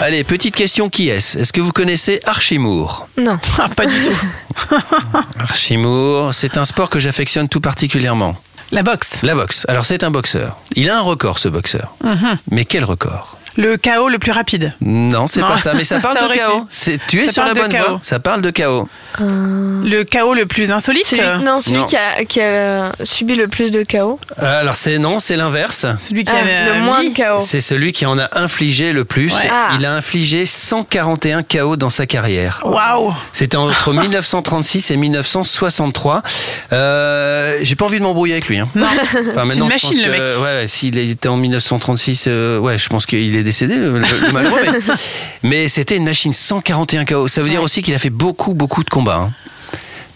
Allez, 0.00 0.24
petite 0.24 0.54
question 0.54 0.88
qui 0.90 1.08
est-ce? 1.08 1.38
Est-ce 1.38 1.52
que 1.52 1.60
vous 1.60 1.72
connaissez 1.72 2.20
Archimour 2.24 3.08
Non. 3.16 3.38
Ah, 3.58 3.68
pas 3.68 3.86
du 3.86 3.94
tout. 3.94 4.76
Archimour, 5.38 6.34
c'est 6.34 6.58
un 6.58 6.64
sport 6.66 6.90
que 6.90 6.98
j'affectionne 6.98 7.48
tout 7.48 7.60
particulièrement. 7.60 8.36
La 8.72 8.82
boxe. 8.82 9.22
La 9.22 9.34
boxe. 9.34 9.64
Alors 9.68 9.86
c'est 9.86 10.04
un 10.04 10.10
boxeur. 10.10 10.58
Il 10.74 10.90
a 10.90 10.98
un 10.98 11.02
record 11.02 11.38
ce 11.38 11.48
boxeur. 11.48 11.94
Mhm. 12.04 12.38
Mais 12.50 12.64
quel 12.66 12.84
record? 12.84 13.38
Le 13.56 13.76
chaos 13.76 14.08
le 14.08 14.18
plus 14.18 14.32
rapide. 14.32 14.74
Non, 14.80 15.26
c'est 15.26 15.40
pas 15.40 15.56
ça, 15.56 15.72
mais 15.74 15.84
ça 15.84 15.98
parle 16.00 16.16
Ça 16.18 16.28
de 16.28 16.34
chaos. 16.34 16.66
C'est- 16.72 16.98
Tu 17.08 17.22
es 17.22 17.26
Ça 17.26 17.32
sur 17.32 17.44
la 17.44 17.54
bonne 17.54 17.70
chaos. 17.70 17.88
voie. 17.88 17.98
Ça 18.02 18.18
parle 18.20 18.42
de 18.42 18.50
chaos. 18.50 18.86
Le 19.18 20.02
chaos 20.02 20.34
le 20.34 20.46
plus 20.46 20.70
insolite. 20.72 21.06
Celui, 21.06 21.22
non, 21.44 21.60
celui 21.60 21.78
Non. 21.78 21.86
Qui, 21.86 21.96
a, 21.96 22.24
qui 22.24 22.40
a 22.40 22.92
subi 23.04 23.34
le 23.34 23.48
plus 23.48 23.70
de 23.70 23.82
chaos. 23.82 24.18
Euh, 24.42 24.60
Alors 24.60 24.76
c'est 24.76 24.98
non, 24.98 25.18
c'est 25.18 25.36
l'inverse. 25.36 25.86
Celui 26.00 26.24
qui 26.24 26.32
Ah, 26.34 26.40
avait 26.42 26.64
le 26.66 26.76
euh, 26.76 26.80
moins 26.84 27.00
mis- 27.00 27.10
de 27.10 27.14
chaos. 27.16 27.40
C'est 27.42 27.60
celui 27.60 27.92
qui 27.92 28.04
en 28.06 28.18
a 28.18 28.28
infligé 28.38 28.92
le 28.92 29.04
plus. 29.04 29.32
Ouais. 29.32 29.48
Ah. 29.50 29.70
Il 29.78 29.86
a 29.86 29.92
infligé 29.94 30.44
141 30.44 31.42
KO 31.42 31.76
dans 31.76 31.90
sa 31.90 32.04
carrière. 32.06 32.60
Waouh. 32.64 33.14
C'était 33.32 33.56
entre 33.56 33.92
1936 33.94 34.90
et 34.90 34.96
1963. 34.96 36.22
Euh, 36.72 37.58
J'ai 37.62 37.74
pas 37.76 37.84
envie 37.86 37.98
de 37.98 38.02
m'embrouiller 38.02 38.34
avec 38.34 38.48
lui. 38.48 38.58
Hein. 38.58 38.68
Non. 38.74 38.86
Enfin, 39.30 39.44
C'est 39.50 39.58
une 39.58 39.68
machine, 39.68 40.02
le 40.02 40.10
mec. 40.10 40.20
Ouais, 40.20 40.42
ouais, 40.42 40.68
s'il 40.68 40.98
était 40.98 41.28
en 41.28 41.36
1936, 41.36 42.24
euh, 42.28 42.58
ouais, 42.58 42.78
je 42.78 42.88
pense 42.88 43.06
qu'il 43.06 43.34
est 43.36 43.42
décédé, 43.46 43.76
le, 43.76 43.98
le- 43.98 44.20
le 44.26 44.32
malheureux. 44.32 44.60
mais 44.64 44.94
mais 45.42 45.68
c'était 45.68 45.96
une 45.96 46.04
machine 46.04 46.32
141 46.34 47.04
KO. 47.06 47.28
Ça 47.28 47.40
veut 47.42 47.48
dire 47.48 47.62
aussi 47.62 47.80
qu'il 47.82 47.94
a 47.94 47.98
fait 47.98 48.10
beaucoup, 48.10 48.52
beaucoup 48.52 48.84
de 48.84 48.90
combats. 48.90 49.16
hein. 49.28 49.32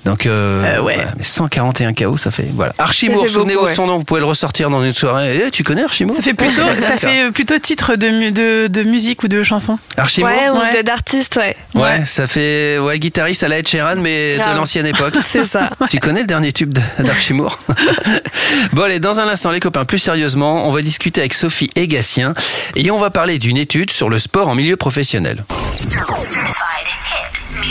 Donc, 0.05 0.25
euh, 0.27 0.65
Euh, 0.65 0.81
ouais. 0.83 0.95
voilà, 0.97 1.13
mais 1.19 1.25
141 1.25 1.93
KO, 1.93 2.17
ça 2.17 2.31
fait. 2.31 2.49
Voilà. 2.55 2.73
Archimour, 2.79 3.29
souvenez-vous 3.29 3.69
de 3.69 3.73
son 3.75 3.87
nom, 3.87 3.99
vous 3.99 4.05
pouvez 4.05 4.21
le 4.21 4.27
ressortir 4.27 4.71
dans 4.71 4.83
une 4.83 4.95
soirée. 4.95 5.43
Eh, 5.47 5.51
tu 5.51 5.63
connais 5.63 5.83
Archimour 5.85 6.15
Ça 6.17 6.23
fait 6.23 6.33
plutôt, 6.35 6.63
ça 6.81 6.93
fait 6.99 7.31
plutôt 7.33 7.59
titre 7.59 7.97
de, 7.97 8.09
mu- 8.09 8.33
de, 8.33 8.67
de 8.69 8.83
musique 8.85 9.23
ou 9.23 9.29
de 9.29 9.43
chanson. 9.43 9.79
Archimour 9.97 10.31
Ouais, 10.31 10.49
ou 10.81 10.83
d'artiste, 10.83 11.37
ouais. 11.37 11.57
Ouais, 11.75 11.83
Ouais. 11.83 12.05
ça 12.07 12.27
fait 12.27 12.79
ouais, 12.79 12.99
guitariste 12.99 13.43
à 13.43 13.49
la 13.49 13.59
Ed 13.59 13.69
Sheeran, 13.69 13.97
mais 13.97 14.37
Grave. 14.37 14.53
de 14.53 14.57
l'ancienne 14.59 14.87
époque. 14.87 15.15
C'est 15.25 15.45
ça. 15.45 15.71
Tu 15.91 15.99
connais 15.99 16.21
le 16.21 16.27
dernier 16.27 16.53
tube 16.53 16.77
d'Archimour 16.99 17.59
Bon, 18.73 18.83
allez, 18.83 19.01
dans 19.01 19.21
un 19.21 19.29
instant, 19.29 19.51
les 19.51 19.61
copains, 19.61 19.85
plus 19.85 19.99
sérieusement, 19.99 20.67
on 20.67 20.73
va 20.73 20.81
discuter 20.83 21.21
avec 21.21 21.35
Sophie 21.35 21.71
et 21.77 21.87
Gatien 21.89 22.35
et 22.77 22.91
on 22.91 22.99
va 22.99 23.11
parler 23.11 23.39
d'une 23.39 23.57
étude 23.59 23.91
sur 23.91 24.09
le 24.09 24.19
sport 24.19 24.49
en 24.49 24.55
milieu 24.55 24.77
professionnel. 24.77 25.45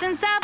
since 0.00 0.24
I 0.24 0.39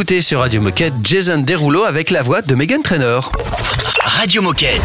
D'écouter 0.00 0.22
sur 0.22 0.40
Radio 0.40 0.62
Moquette 0.62 0.94
Jason 1.02 1.42
Derulo 1.42 1.84
avec 1.84 2.08
la 2.08 2.22
voix 2.22 2.40
de 2.40 2.54
Megan 2.54 2.80
Trainor. 2.82 3.30
Radio 4.02 4.40
Moquette. 4.40 4.80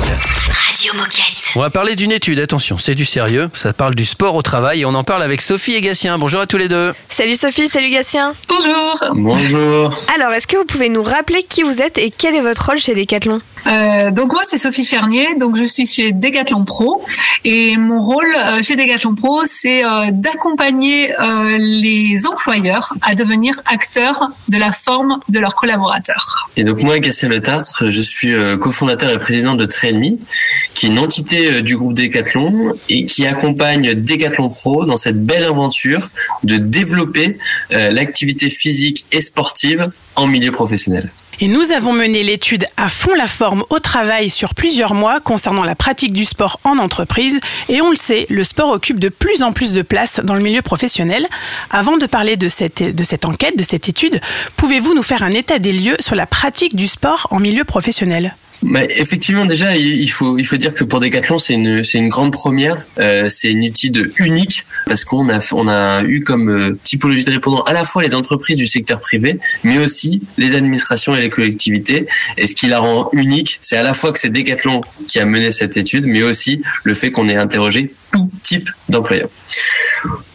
Radio 0.86 1.02
Moquette. 1.02 1.54
On 1.56 1.62
va 1.62 1.70
parler 1.70 1.96
d'une 1.96 2.12
étude, 2.12 2.40
attention, 2.40 2.78
c'est 2.78 2.96
du 2.96 3.06
sérieux, 3.06 3.50
ça 3.54 3.74
parle 3.74 3.96
du 3.96 4.06
sport 4.06 4.36
au 4.36 4.42
travail 4.42 4.82
et 4.82 4.86
on 4.86 4.94
en 4.94 5.04
parle 5.04 5.24
avec 5.24 5.42
Sophie 5.42 5.74
et 5.74 5.82
Gatien. 5.82 6.18
Bonjour 6.18 6.42
à 6.42 6.48
tous 6.48 6.58
les 6.58 6.68
deux. 6.68 6.94
Salut 7.10 7.36
Sophie, 7.36 7.70
salut 7.70 7.90
Gatien. 7.90 8.34
Bonjour. 8.48 9.14
Bonjour. 9.16 10.04
Alors, 10.16 10.34
est-ce 10.34 10.48
que 10.48 10.58
vous 10.58 10.66
pouvez 10.66 10.90
nous 10.90 11.02
rappeler 11.02 11.44
qui 11.44 11.64
vous 11.64 11.82
êtes 11.82 11.98
et 11.98 12.12
quel 12.16 12.36
est 12.36 12.42
votre 12.42 12.66
rôle 12.66 12.78
chez 12.78 12.94
Decathlon? 12.94 13.42
Euh, 13.68 14.12
donc 14.12 14.32
moi 14.32 14.44
c'est 14.48 14.60
Sophie 14.60 14.86
Fernier, 14.86 15.28
donc 15.40 15.58
je 15.58 15.66
suis 15.66 15.88
chez 15.88 16.12
Decathlon 16.12 16.66
Pro 16.66 17.04
et 17.44 17.78
mon 17.78 18.00
rôle 18.00 18.36
euh, 18.38 18.62
chez 18.62 18.76
Decathlon 18.76 19.16
Pro 19.16 19.42
c'est 19.60 19.84
euh, 19.84 20.12
d'accompagner 20.12 21.20
euh, 21.20 21.58
les 21.58 22.28
employeurs 22.28 22.94
à 23.02 23.16
devenir 23.16 23.60
acteurs 23.66 24.28
de 24.50 24.58
la 24.58 24.72
forme 24.72 25.20
de 25.30 25.40
leurs 25.40 25.56
collaborateurs. 25.56 26.48
Et 26.58 26.64
donc 26.64 26.84
moi, 26.84 27.00
Gatien 27.00 27.28
Le 27.28 27.42
Tartre, 27.42 27.90
je 27.90 28.02
suis 28.02 28.36
euh, 28.36 28.56
cofondateur 28.56 29.10
et 29.10 29.18
président 29.18 29.56
de 29.56 29.66
Trainme, 29.66 30.18
qui 30.76 30.86
est 30.86 30.90
une 30.90 31.00
entité 31.00 31.48
euh, 31.48 31.62
du 31.62 31.78
groupe 31.78 31.94
Decathlon 31.94 32.74
et 32.90 33.06
qui 33.06 33.26
accompagne 33.26 33.96
Decathlon 33.96 34.50
Pro 34.50 34.86
dans 34.86 34.98
cette 34.98 35.26
belle 35.26 35.44
aventure 35.44 36.10
de 36.44 36.58
développer 36.58 37.38
euh, 37.72 37.90
l'activité 37.90 38.50
physique 38.50 39.06
et 39.12 39.22
sportive 39.22 39.90
en 40.16 40.28
milieu 40.28 40.52
professionnel. 40.52 41.10
Et 41.42 41.48
nous 41.48 41.72
avons 41.72 41.92
mené 41.92 42.24
l'étude 42.24 42.66
à 42.78 42.88
fond 42.88 43.14
la 43.14 43.28
forme 43.28 43.64
au 43.70 43.80
travail 43.80 44.30
sur 44.30 44.54
plusieurs 44.56 44.94
mois 44.94 45.20
concernant 45.20 45.66
la 45.66 45.76
pratique 45.76 46.14
du 46.14 46.24
sport 46.24 46.60
en 46.64 46.78
entreprise. 46.78 47.40
Et 47.68 47.82
on 47.82 47.90
le 47.90 47.98
sait, 47.98 48.26
le 48.30 48.46
sport 48.46 48.70
occupe 48.70 49.00
de 49.00 49.10
plus 49.10 49.44
en 49.44 49.52
plus 49.52 49.74
de 49.74 49.82
place 49.82 50.22
dans 50.24 50.36
le 50.36 50.42
milieu 50.42 50.62
professionnel. 50.62 51.28
Avant 51.72 51.98
de 51.98 52.06
parler 52.06 52.38
de 52.38 52.48
cette, 52.48 52.96
de 52.96 53.04
cette 53.04 53.26
enquête, 53.26 53.58
de 53.58 53.64
cette 53.64 53.90
étude, 53.90 54.22
pouvez-vous 54.56 54.94
nous 54.94 55.04
faire 55.04 55.24
un 55.24 55.32
état 55.32 55.60
des 55.60 55.74
lieux 55.74 55.98
sur 56.00 56.16
la 56.16 56.26
pratique 56.26 56.76
du 56.76 56.88
sport 56.88 57.28
en 57.32 57.40
milieu 57.40 57.66
professionnel? 57.66 58.34
Effectivement, 58.90 59.46
déjà, 59.46 59.76
il 59.76 60.02
il 60.02 60.12
faut 60.12 60.38
il 60.38 60.46
faut 60.46 60.58
dire 60.58 60.74
que 60.74 60.84
pour 60.84 61.00
Decathlon, 61.00 61.40
c'est 61.40 61.54
une 61.54 61.84
c'est 61.84 61.98
une 61.98 62.10
grande 62.10 62.32
première. 62.32 62.84
Euh, 63.00 63.30
c'est 63.30 63.50
une 63.52 63.64
étude 63.64 64.12
unique 64.18 64.66
parce 64.86 65.06
qu'on 65.06 65.30
a 65.30 65.40
on 65.52 65.68
a 65.68 66.04
eu 66.04 66.24
comme 66.24 66.50
euh, 66.50 66.78
typologie 66.84 67.24
de 67.24 67.32
répondants 67.32 67.64
à 67.64 67.74
la 67.74 67.86
fois 67.86 68.04
les 68.04 68.16
entreprises 68.16 68.58
du 68.58 68.68
secteur 68.68 69.00
privé, 69.00 69.40
mais 69.64 69.78
aussi 69.78 70.22
les 70.38 70.56
administrations 70.56 71.16
et 71.16 71.22
les 71.22 71.30
collectivités. 71.30 72.08
Et 72.38 72.48
ce 72.48 72.56
qui 72.56 72.68
la 72.68 72.80
rend 72.80 73.10
unique, 73.14 73.60
c'est 73.62 73.78
à 73.78 73.84
la 73.84 73.94
fois 73.94 74.12
que 74.12 74.20
c'est 74.20 74.30
Decathlon 74.30 74.82
qui 75.08 75.20
a 75.20 75.26
mené 75.26 75.52
cette 75.52 75.78
étude, 75.78 76.06
mais 76.06 76.24
aussi 76.24 76.62
le 76.84 76.94
fait 76.94 77.12
qu'on 77.12 77.30
ait 77.30 77.36
interrogé 77.36 77.94
tout 78.12 78.30
type 78.44 78.70
d'employeurs. 78.90 79.30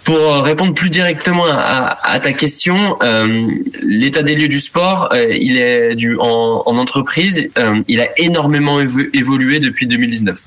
Pour 0.04 0.16
euh, 0.16 0.40
répondre 0.40 0.74
plus 0.74 0.88
directement 0.90 1.44
à, 1.46 2.20
ta 2.20 2.32
question, 2.32 2.96
euh, 3.02 3.48
l'état 3.82 4.22
des 4.22 4.34
lieux 4.34 4.48
du 4.48 4.60
sport, 4.60 5.10
euh, 5.12 5.34
il 5.34 5.58
est 5.58 5.94
du 5.94 6.16
en, 6.18 6.62
en 6.64 6.76
entreprise, 6.78 7.48
il 7.86 8.00
a 8.00 8.08
énormément 8.18 8.80
évo- 8.80 9.08
évolué 9.12 9.60
depuis 9.60 9.86
2019. 9.86 10.40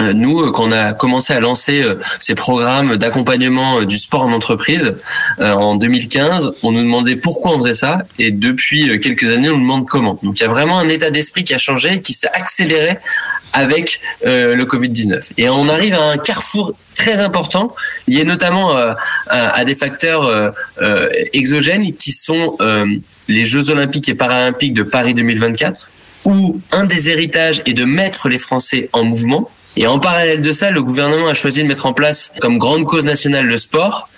Euh, 0.00 0.12
Nous, 0.12 0.40
euh, 0.40 0.52
quand 0.52 0.68
on 0.68 0.72
a 0.72 0.92
commencé 0.92 1.32
à 1.32 1.40
lancer 1.40 1.82
euh, 1.82 1.96
ces 2.20 2.34
programmes 2.34 2.96
d'accompagnement 2.96 3.82
du 3.82 3.98
sport 3.98 4.22
en 4.22 4.32
entreprise 4.32 4.94
en 5.38 5.76
2015, 5.76 6.52
on 6.62 6.72
nous 6.72 6.82
demandait 6.82 7.16
pourquoi 7.16 7.56
on 7.56 7.62
faisait 7.62 7.74
ça, 7.74 8.02
et 8.18 8.30
depuis 8.30 9.00
quelques 9.00 9.24
années, 9.24 9.48
on 9.48 9.54
nous 9.54 9.60
demande 9.60 9.86
comment. 9.86 10.18
Donc, 10.22 10.38
il 10.38 10.42
y 10.42 10.46
a 10.46 10.48
vraiment 10.48 10.78
un 10.78 10.88
état 10.88 11.10
d'esprit 11.10 11.44
qui 11.44 11.54
a 11.54 11.58
changé, 11.58 12.00
qui 12.00 12.12
s'est 12.12 12.30
accéléré 12.32 12.98
avec 13.52 14.00
le 14.24 14.62
Covid-19. 14.64 15.30
Et 15.38 15.48
on 15.48 15.68
arrive 15.68 15.94
à 15.94 16.02
un 16.02 16.18
carrefour 16.18 16.74
très 16.94 17.20
important, 17.20 17.74
lié 18.08 18.24
notamment 18.24 18.76
à, 19.28 19.64
des 19.64 19.74
facteurs 19.74 20.54
exogènes 21.32 21.92
qui 21.94 22.12
sont 22.12 22.56
les 23.28 23.44
Jeux 23.44 23.70
olympiques 23.70 24.08
et 24.08 24.14
paralympiques 24.14 24.74
de 24.74 24.82
Paris 24.82 25.14
2024, 25.14 25.88
où 26.24 26.60
un 26.72 26.84
des 26.84 27.08
héritages 27.08 27.62
est 27.66 27.74
de 27.74 27.84
mettre 27.84 28.28
les 28.28 28.38
Français 28.38 28.88
en 28.92 29.04
mouvement. 29.04 29.50
Et 29.76 29.86
en 29.86 29.98
parallèle 29.98 30.40
de 30.40 30.52
ça, 30.52 30.70
le 30.70 30.82
gouvernement 30.82 31.28
a 31.28 31.34
choisi 31.34 31.62
de 31.62 31.68
mettre 31.68 31.86
en 31.86 31.92
place 31.92 32.32
comme 32.40 32.58
grande 32.58 32.86
cause 32.86 33.04
nationale 33.04 33.46
le 33.46 33.58
sport. 33.58 34.08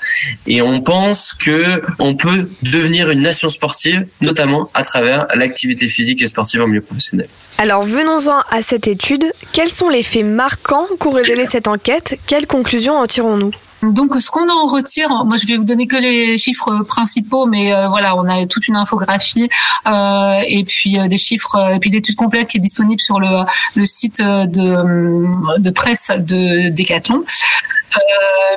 Et 0.47 0.63
on 0.63 0.81
pense 0.81 1.35
que 1.35 1.83
on 1.99 2.15
peut 2.15 2.49
devenir 2.63 3.11
une 3.11 3.21
nation 3.21 3.51
sportive, 3.51 4.07
notamment 4.21 4.71
à 4.73 4.85
travers 4.85 5.27
l'activité 5.35 5.89
physique 5.89 6.23
et 6.23 6.29
sportive 6.29 6.63
en 6.63 6.67
milieu 6.67 6.81
professionnel. 6.81 7.29
Alors 7.59 7.83
venons-en 7.83 8.41
à 8.51 8.63
cette 8.63 8.87
étude. 8.87 9.25
Quels 9.53 9.71
sont 9.71 9.89
les 9.89 10.03
faits 10.03 10.25
marquants 10.25 10.87
qu'ont 10.99 11.11
révélé 11.11 11.45
cette 11.45 11.69
enquête? 11.69 12.19
Quelles 12.27 12.47
conclusions 12.47 12.97
en 12.97 13.07
tirons-nous? 13.07 13.53
Donc, 13.83 14.15
ce 14.17 14.31
qu'on 14.31 14.49
en 14.49 14.67
retire, 14.67 15.25
moi, 15.25 15.37
je 15.37 15.47
vais 15.47 15.57
vous 15.57 15.65
donner 15.65 15.87
que 15.87 15.97
les 15.97 16.37
chiffres 16.37 16.83
principaux, 16.83 17.47
mais 17.47 17.73
euh, 17.73 17.89
voilà, 17.89 18.17
on 18.17 18.29
a 18.29 18.45
toute 18.47 18.67
une 18.67 18.77
infographie 18.77 19.49
euh, 19.87 20.41
et 20.47 20.65
puis 20.65 20.99
euh, 20.99 21.07
des 21.07 21.19
chiffres 21.19 21.55
euh, 21.55 21.75
et 21.75 21.79
puis 21.79 21.91
l'étude 21.91 22.17
complète 22.17 22.49
qui 22.49 22.57
est 22.57 22.61
disponible 22.61 23.01
sur 23.01 23.21
le, 23.21 23.45
site 23.87 24.21
euh, 24.21 24.47
de, 24.47 24.63
euh, 24.63 25.59
de 25.59 25.71
presse 25.71 26.11
de 26.11 26.71
Decathlon. 26.71 27.25
Euh, 27.97 28.01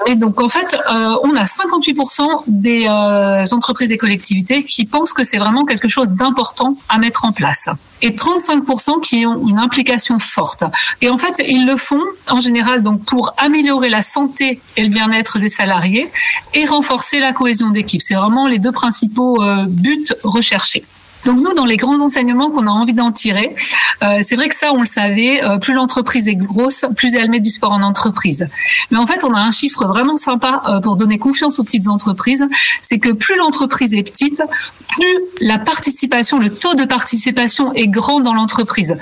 mais 0.07 0.15
donc 0.15 0.41
en 0.41 0.49
fait, 0.49 0.75
euh, 0.75 1.15
on 1.23 1.35
a 1.35 1.45
58% 1.45 2.43
des 2.47 2.85
euh, 2.87 3.45
entreprises 3.51 3.91
et 3.91 3.97
collectivités 3.97 4.63
qui 4.63 4.85
pensent 4.85 5.13
que 5.13 5.23
c'est 5.23 5.37
vraiment 5.37 5.65
quelque 5.65 5.87
chose 5.87 6.11
d'important 6.11 6.75
à 6.89 6.97
mettre 6.97 7.25
en 7.25 7.31
place, 7.31 7.69
et 8.01 8.11
35% 8.11 9.01
qui 9.01 9.25
ont 9.25 9.47
une 9.47 9.59
implication 9.59 10.19
forte. 10.19 10.63
Et 11.01 11.09
en 11.09 11.17
fait, 11.17 11.41
ils 11.47 11.65
le 11.65 11.77
font 11.77 12.03
en 12.29 12.41
général 12.41 12.81
donc 12.81 13.03
pour 13.05 13.33
améliorer 13.37 13.89
la 13.89 14.01
santé 14.01 14.59
et 14.75 14.83
le 14.83 14.89
bien-être 14.89 15.39
des 15.39 15.49
salariés 15.49 16.11
et 16.53 16.65
renforcer 16.65 17.19
la 17.19 17.33
cohésion 17.33 17.69
d'équipe. 17.69 18.01
C'est 18.01 18.15
vraiment 18.15 18.47
les 18.47 18.59
deux 18.59 18.71
principaux 18.71 19.41
buts 19.67 20.07
recherchés. 20.23 20.83
Donc 21.25 21.39
nous, 21.39 21.53
dans 21.53 21.65
les 21.65 21.77
grands 21.77 21.99
enseignements 21.99 22.49
qu'on 22.49 22.67
a 22.67 22.71
envie 22.71 22.93
d'en 22.93 23.11
tirer, 23.11 23.55
euh, 24.03 24.19
c'est 24.21 24.35
vrai 24.35 24.49
que 24.49 24.55
ça, 24.55 24.73
on 24.73 24.81
le 24.81 24.87
savait, 24.87 25.43
euh, 25.43 25.57
plus 25.57 25.73
l'entreprise 25.73 26.27
est 26.27 26.35
grosse, 26.35 26.85
plus 26.95 27.15
elle 27.15 27.29
met 27.29 27.39
du 27.39 27.49
sport 27.49 27.71
en 27.71 27.81
entreprise. 27.81 28.47
Mais 28.89 28.97
en 28.97 29.07
fait, 29.07 29.23
on 29.23 29.33
a 29.33 29.39
un 29.39 29.51
chiffre 29.51 29.85
vraiment 29.85 30.15
sympa 30.15 30.63
euh, 30.67 30.79
pour 30.79 30.95
donner 30.95 31.17
confiance 31.17 31.59
aux 31.59 31.63
petites 31.63 31.87
entreprises, 31.87 32.47
c'est 32.81 32.99
que 32.99 33.09
plus 33.09 33.35
l'entreprise 33.35 33.93
est 33.95 34.03
petite, 34.03 34.41
plus 34.89 35.17
la 35.39 35.59
participation, 35.59 36.39
le 36.39 36.49
taux 36.49 36.75
de 36.75 36.85
participation 36.85 37.73
est 37.73 37.87
grand 37.87 38.19
dans 38.19 38.33
l'entreprise. 38.33 38.97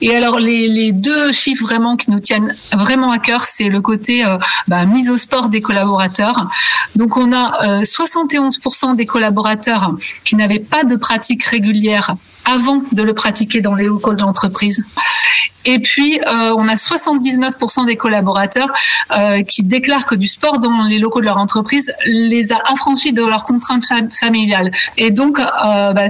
Et 0.00 0.14
alors, 0.14 0.38
les, 0.38 0.68
les 0.68 0.92
deux 0.92 1.32
chiffres 1.32 1.64
vraiment 1.64 1.96
qui 1.96 2.10
nous 2.10 2.20
tiennent 2.20 2.54
vraiment 2.72 3.10
à 3.10 3.18
cœur, 3.18 3.44
c'est 3.44 3.68
le 3.68 3.80
côté 3.80 4.24
euh, 4.24 4.38
bah, 4.68 4.84
mise 4.86 5.10
au 5.10 5.18
sport 5.18 5.48
des 5.48 5.60
collaborateurs. 5.60 6.48
Donc, 6.94 7.16
on 7.16 7.32
a 7.32 7.80
euh, 7.80 7.82
71% 7.82 8.96
des 8.96 9.06
collaborateurs 9.06 9.94
qui 10.24 10.36
n'avaient 10.36 10.58
pas 10.58 10.84
de 10.84 10.96
pratique 10.96 11.47
régulière 11.48 12.16
avant 12.48 12.80
de 12.92 13.02
le 13.02 13.12
pratiquer 13.14 13.60
dans 13.60 13.74
les 13.74 13.84
locaux 13.84 14.14
de 14.14 14.20
l'entreprise. 14.20 14.82
Et 15.64 15.80
puis, 15.80 16.18
euh, 16.20 16.54
on 16.56 16.66
a 16.68 16.76
79% 16.76 17.84
des 17.84 17.96
collaborateurs 17.96 18.70
euh, 19.14 19.42
qui 19.42 19.62
déclarent 19.64 20.06
que 20.06 20.14
du 20.14 20.26
sport 20.26 20.60
dans 20.60 20.84
les 20.84 20.98
locaux 20.98 21.20
de 21.20 21.26
leur 21.26 21.36
entreprise 21.36 21.92
les 22.06 22.52
a 22.52 22.58
affranchis 22.72 23.12
de 23.12 23.22
leurs 23.22 23.44
contraintes 23.44 23.84
fam- 23.84 24.08
familiales. 24.10 24.70
Et 24.96 25.10
donc, 25.10 25.38
euh, 25.40 25.92
bah, 25.92 26.04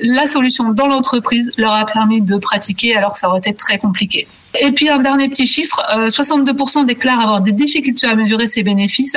la 0.00 0.26
solution 0.26 0.70
dans 0.72 0.86
l'entreprise 0.86 1.50
leur 1.58 1.74
a 1.74 1.84
permis 1.84 2.22
de 2.22 2.36
pratiquer 2.38 2.96
alors 2.96 3.12
que 3.12 3.18
ça 3.18 3.28
aurait 3.28 3.40
été 3.40 3.52
très 3.52 3.78
compliqué. 3.78 4.26
Et 4.58 4.70
puis, 4.72 4.88
un 4.88 5.00
dernier 5.00 5.28
petit 5.28 5.46
chiffre, 5.46 5.82
euh, 5.94 6.08
62% 6.08 6.86
déclarent 6.86 7.20
avoir 7.20 7.40
des 7.42 7.52
difficultés 7.52 8.06
à 8.06 8.14
mesurer 8.14 8.46
ces 8.46 8.62
bénéfices. 8.62 9.16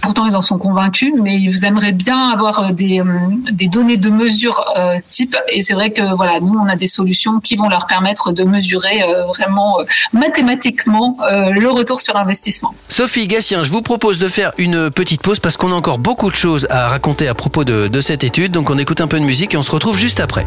Pourtant, 0.00 0.26
ils 0.26 0.36
en 0.36 0.42
sont 0.42 0.56
convaincus, 0.56 1.12
mais 1.20 1.36
ils 1.38 1.64
aimeraient 1.66 1.92
bien 1.92 2.28
avoir 2.30 2.72
des, 2.72 3.02
des 3.50 3.66
données 3.68 3.96
de 3.98 4.08
mesure 4.08 4.64
type. 5.10 5.36
Et 5.52 5.62
c'est 5.62 5.74
vrai 5.74 5.90
que 5.90 6.05
voilà, 6.14 6.40
nous, 6.40 6.58
on 6.58 6.68
a 6.68 6.76
des 6.76 6.86
solutions 6.86 7.40
qui 7.40 7.56
vont 7.56 7.68
leur 7.68 7.86
permettre 7.86 8.32
de 8.32 8.44
mesurer 8.44 9.02
euh, 9.02 9.24
vraiment 9.26 9.80
euh, 9.80 9.84
mathématiquement 10.12 11.16
euh, 11.22 11.50
le 11.50 11.68
retour 11.70 12.00
sur 12.00 12.16
investissement. 12.16 12.74
Sophie 12.88 13.26
Gatien, 13.26 13.62
je 13.62 13.70
vous 13.70 13.82
propose 13.82 14.18
de 14.18 14.28
faire 14.28 14.52
une 14.58 14.90
petite 14.90 15.22
pause 15.22 15.40
parce 15.40 15.56
qu'on 15.56 15.72
a 15.72 15.74
encore 15.74 15.98
beaucoup 15.98 16.30
de 16.30 16.36
choses 16.36 16.66
à 16.70 16.88
raconter 16.88 17.28
à 17.28 17.34
propos 17.34 17.64
de, 17.64 17.88
de 17.88 18.00
cette 18.00 18.24
étude. 18.24 18.52
Donc 18.52 18.70
on 18.70 18.78
écoute 18.78 19.00
un 19.00 19.08
peu 19.08 19.18
de 19.18 19.24
musique 19.24 19.54
et 19.54 19.56
on 19.56 19.62
se 19.62 19.70
retrouve 19.70 19.98
juste 19.98 20.20
après. 20.20 20.46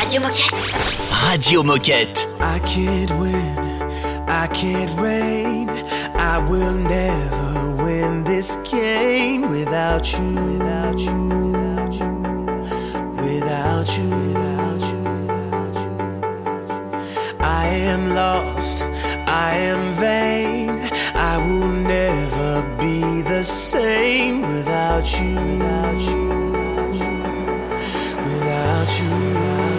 Radio 0.00 0.20
Moquette. 0.20 0.54
Radio 1.10 1.62
Moquette. 1.62 2.28
I 2.40 2.60
can't 2.60 3.10
win, 3.18 3.56
I 4.28 4.46
can't 4.52 4.90
reign. 5.00 5.68
I 6.18 6.38
will 6.38 6.72
never 6.72 7.82
win 7.84 8.24
this 8.24 8.56
game 8.70 9.48
without 9.48 10.12
you, 10.12 10.34
without 10.34 10.98
you, 10.98 11.28
without 11.52 11.92
you, 11.94 12.08
without 13.22 13.98
you, 13.98 14.10
without 14.10 14.62
you. 14.62 14.67
Am 17.78 18.14
lost, 18.14 18.82
I 19.26 19.54
am 19.54 19.94
vain. 19.94 20.70
I 21.14 21.38
will 21.38 21.68
never 21.68 22.76
be 22.80 23.22
the 23.22 23.42
same 23.42 24.42
without 24.42 25.06
you, 25.20 25.34
without 25.34 26.00
you, 26.00 26.28
without 28.24 29.00
you, 29.00 29.10
without 29.10 29.72
you. 29.72 29.77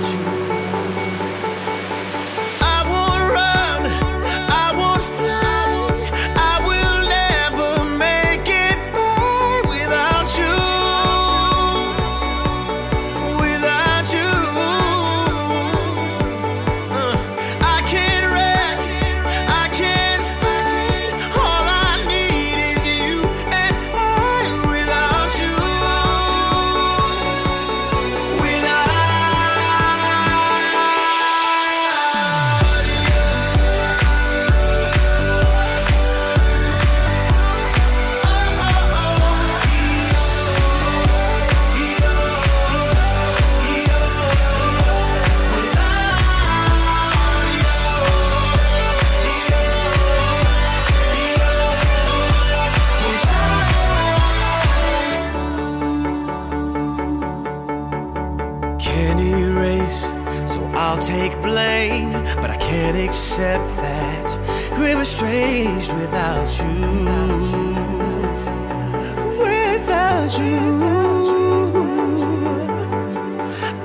Can't 59.09 59.21
erase, 59.21 60.01
so 60.45 60.63
I'll 60.75 60.99
take 60.99 61.33
blame. 61.41 62.11
But 62.35 62.51
I 62.51 62.57
can't 62.57 62.95
accept 62.95 63.65
that 63.77 64.77
we're 64.77 65.01
estranged 65.01 65.91
without 65.93 66.47
you. 66.59 66.75
Without 69.41 70.31
you. 70.37 70.59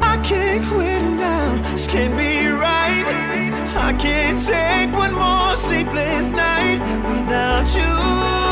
I 0.02 0.18
can't 0.22 0.66
quit 0.66 1.02
now, 1.02 1.54
this 1.72 1.86
can't 1.86 2.14
be 2.18 2.48
right. 2.48 3.06
I 3.76 3.94
can't 3.94 4.38
take 4.38 4.92
one 4.94 5.14
more 5.14 5.56
sleepless 5.56 6.28
night 6.28 6.80
without 7.08 7.74
you. 7.74 8.43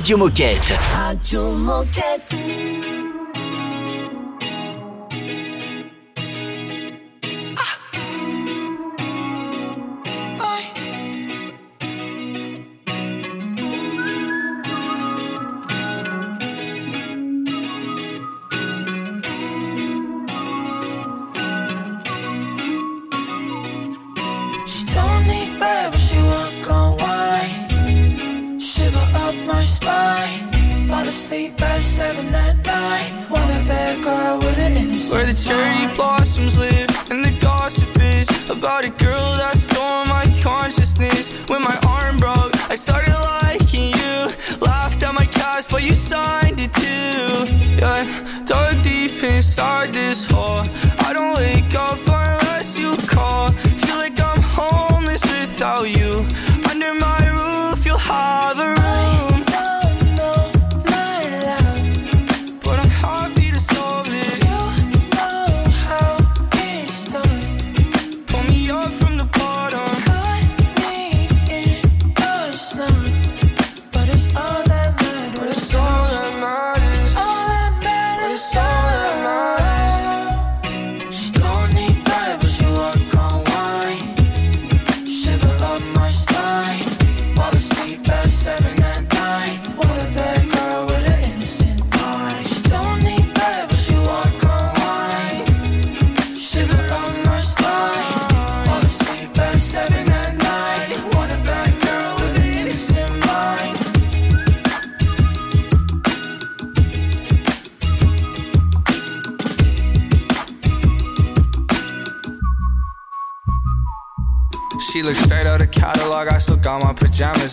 Radio 0.00 0.16
Moquette. 0.16 0.78
Radio 0.94 1.52
Moquette. 1.52 2.39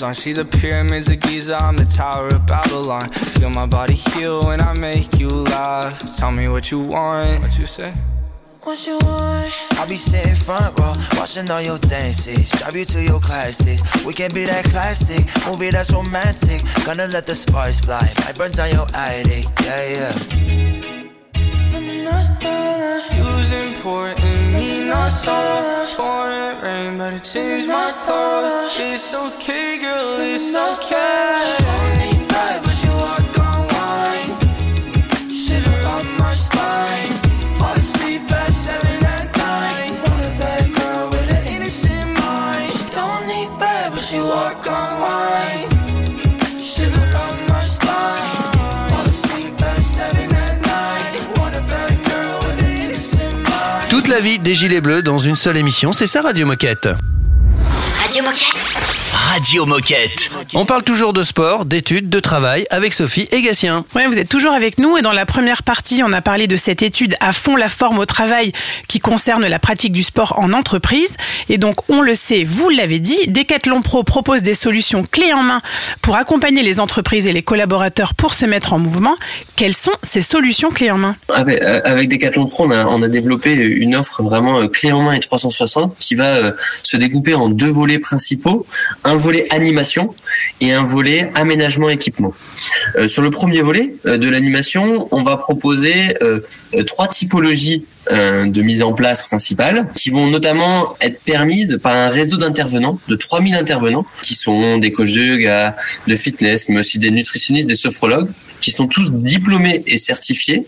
My 0.02 0.04
pajamas 0.04 0.04
on. 0.04 0.16
See 0.16 0.34
the 0.34 0.45
pyramids 0.45 1.10
of 1.10 1.20
Giza, 1.20 1.56
I'm 1.56 1.78
the 1.78 1.86
Tower 1.86 2.30
of 2.30 2.45
Babylon. 2.45 3.10
Feel 3.12 3.50
my 3.50 3.66
body 3.66 3.93
heal 3.93 4.43
when 4.43 4.62
I 4.62 4.74
make 4.80 5.20
you 5.20 5.30
laugh. 5.30 6.18
Tell 6.18 6.32
me 6.32 6.48
what 6.48 6.72
you 6.72 6.80
want. 6.80 7.41
What 7.41 7.58
you 7.58 7.66
say? 7.66 7.93
What 8.64 8.86
you 8.86 9.00
want? 9.04 9.54
I'll 9.80 9.88
be 9.88 9.95
sitting 9.95 10.36
front 10.36 10.78
row, 10.80 10.93
watching 11.16 11.50
all 11.50 11.62
your 11.62 11.78
dances. 11.78 12.50
Drive 12.52 12.76
you 12.76 12.86
to 12.86 13.02
your 13.02 13.20
classes. 13.20 13.82
We 14.06 14.14
can 14.14 14.34
be 14.34 14.45
that 14.45 14.66
classic 14.66 15.24
movie 15.48 15.70
that's 15.70 15.91
romantic. 15.91 16.62
Gonna 16.86 17.08
let 17.08 17.26
the 17.26 17.36
sparks 17.36 17.80
fly. 17.80 18.12
Might 18.26 18.38
burn 18.38 18.52
down 18.52 18.72
your 18.72 18.88
attic. 18.93 19.45
Yeah, 19.64 19.88
yeah. 19.95 20.14
You's 23.16 23.52
important, 23.52 24.36
I 24.89 25.09
saw 25.09 25.61
that 25.61 25.89
Pouring 25.97 26.61
rain, 26.61 26.97
but 26.97 27.13
it 27.13 27.23
changed 27.23 27.67
my 27.67 27.91
color 28.05 28.69
It's 28.77 29.13
okay, 29.13 29.79
girl, 29.79 30.17
it's 30.19 30.55
okay 30.55 32.16
la 54.18 54.24
vie 54.24 54.39
des 54.39 54.55
Gilets 54.55 54.82
Bleus 54.82 55.03
dans 55.03 55.20
une 55.20 55.36
seule 55.36 55.57
émission, 55.57 55.93
c'est 55.93 56.07
ça 56.07 56.24
Radio 56.24 56.47
Moquette. 56.47 56.89
Radio 58.01 58.24
Moquette. 58.24 59.07
Radio 59.30 59.65
Moquette. 59.65 60.30
On 60.55 60.65
parle 60.65 60.84
toujours 60.84 61.11
de 61.11 61.21
sport, 61.21 61.65
d'études, 61.65 62.09
de 62.09 62.19
travail 62.21 62.65
avec 62.69 62.93
Sophie 62.93 63.28
et 63.32 63.41
Gatien. 63.41 63.84
Ouais, 63.93 64.07
vous 64.07 64.17
êtes 64.17 64.30
toujours 64.30 64.53
avec 64.53 64.78
nous 64.78 64.95
et 64.95 65.01
dans 65.01 65.11
la 65.11 65.25
première 65.25 65.63
partie, 65.63 66.01
on 66.01 66.13
a 66.13 66.21
parlé 66.21 66.47
de 66.47 66.55
cette 66.55 66.82
étude 66.82 67.13
à 67.19 67.34
fond 67.34 67.57
la 67.57 67.67
forme 67.67 67.99
au 67.99 68.05
travail 68.05 68.53
qui 68.88 68.99
concerne 68.99 69.45
la 69.45 69.59
pratique 69.59 69.91
du 69.91 70.01
sport 70.01 70.39
en 70.39 70.53
entreprise. 70.53 71.17
Et 71.49 71.57
donc, 71.57 71.75
on 71.89 72.01
le 72.01 72.15
sait, 72.15 72.45
vous 72.45 72.69
l'avez 72.69 72.99
dit, 72.99 73.28
Decathlon 73.28 73.82
Pro 73.82 74.03
propose 74.03 74.43
des 74.43 74.53
solutions 74.53 75.03
clés 75.03 75.34
en 75.34 75.43
main 75.43 75.61
pour 76.01 76.15
accompagner 76.15 76.63
les 76.63 76.80
entreprises 76.80 77.28
et 77.28 77.34
les 77.34 77.43
collaborateurs 77.43 78.13
pour 78.13 78.34
se 78.34 78.45
mettre 78.45 78.71
en 78.71 78.80
mouvement. 78.80 79.17
Quelles 79.57 79.75
sont 79.75 79.91
ces 80.03 80.21
solutions 80.21 80.71
clés 80.71 80.89
en 80.89 80.97
main? 80.97 81.17
Avec, 81.34 81.61
euh, 81.61 81.82
avec 81.84 82.07
Decathlon 82.07 82.47
Pro, 82.47 82.65
on 82.65 82.71
a, 82.71 82.86
on 82.86 83.01
a 83.01 83.09
développé 83.09 83.53
une 83.53 83.97
offre 83.97 84.23
vraiment 84.23 84.61
euh, 84.61 84.67
clé 84.69 84.93
en 84.93 85.01
main 85.01 85.13
et 85.13 85.19
360 85.19 85.97
qui 85.99 86.15
va 86.15 86.36
euh, 86.38 86.51
se 86.84 86.95
découper 86.95 87.36
en 87.36 87.49
deux 87.49 87.69
volets 87.69 87.99
principaux, 87.99 88.65
un 89.03 89.16
volet 89.18 89.45
animation 89.51 90.13
et 90.61 90.74
un 90.74 90.84
volet 90.84 91.32
aménagement 91.36 91.89
équipement. 91.89 92.34
Euh, 92.95 93.07
sur 93.07 93.22
le 93.22 93.32
premier 93.32 93.61
volet 93.61 93.93
euh, 94.05 94.18
de 94.18 94.30
l'animation, 94.30 95.07
on 95.11 95.22
va 95.22 95.38
proposer 95.38 96.15
euh, 96.22 96.41
trois 96.86 97.07
typologies 97.07 97.86
de 98.09 98.61
mise 98.61 98.84
en 98.84 98.93
place 98.93 99.22
principales 99.22 99.86
qui 99.93 100.11
vont 100.11 100.28
notamment 100.28 100.95
être 101.01 101.22
permises 101.24 101.78
par 101.84 101.93
un 101.93 102.07
réseau 102.07 102.38
d'intervenants, 102.38 103.01
de 103.09 103.18
3000 103.18 103.55
intervenants, 103.55 104.05
qui 104.22 104.34
sont 104.34 104.78
des 104.78 104.93
coachs 104.93 105.11
de 105.11 105.36
yoga, 105.36 105.76
de 106.07 106.15
fitness, 106.15 106.70
mais 106.70 106.80
aussi 106.80 106.99
des 106.99 107.11
nutritionnistes, 107.11 107.68
des 107.68 107.76
sophrologues, 107.76 108.30
qui 108.61 108.72
sont 108.72 108.88
tous 108.88 109.11
diplômés 109.11 109.84
et 109.88 109.97
certifiés. 109.97 110.65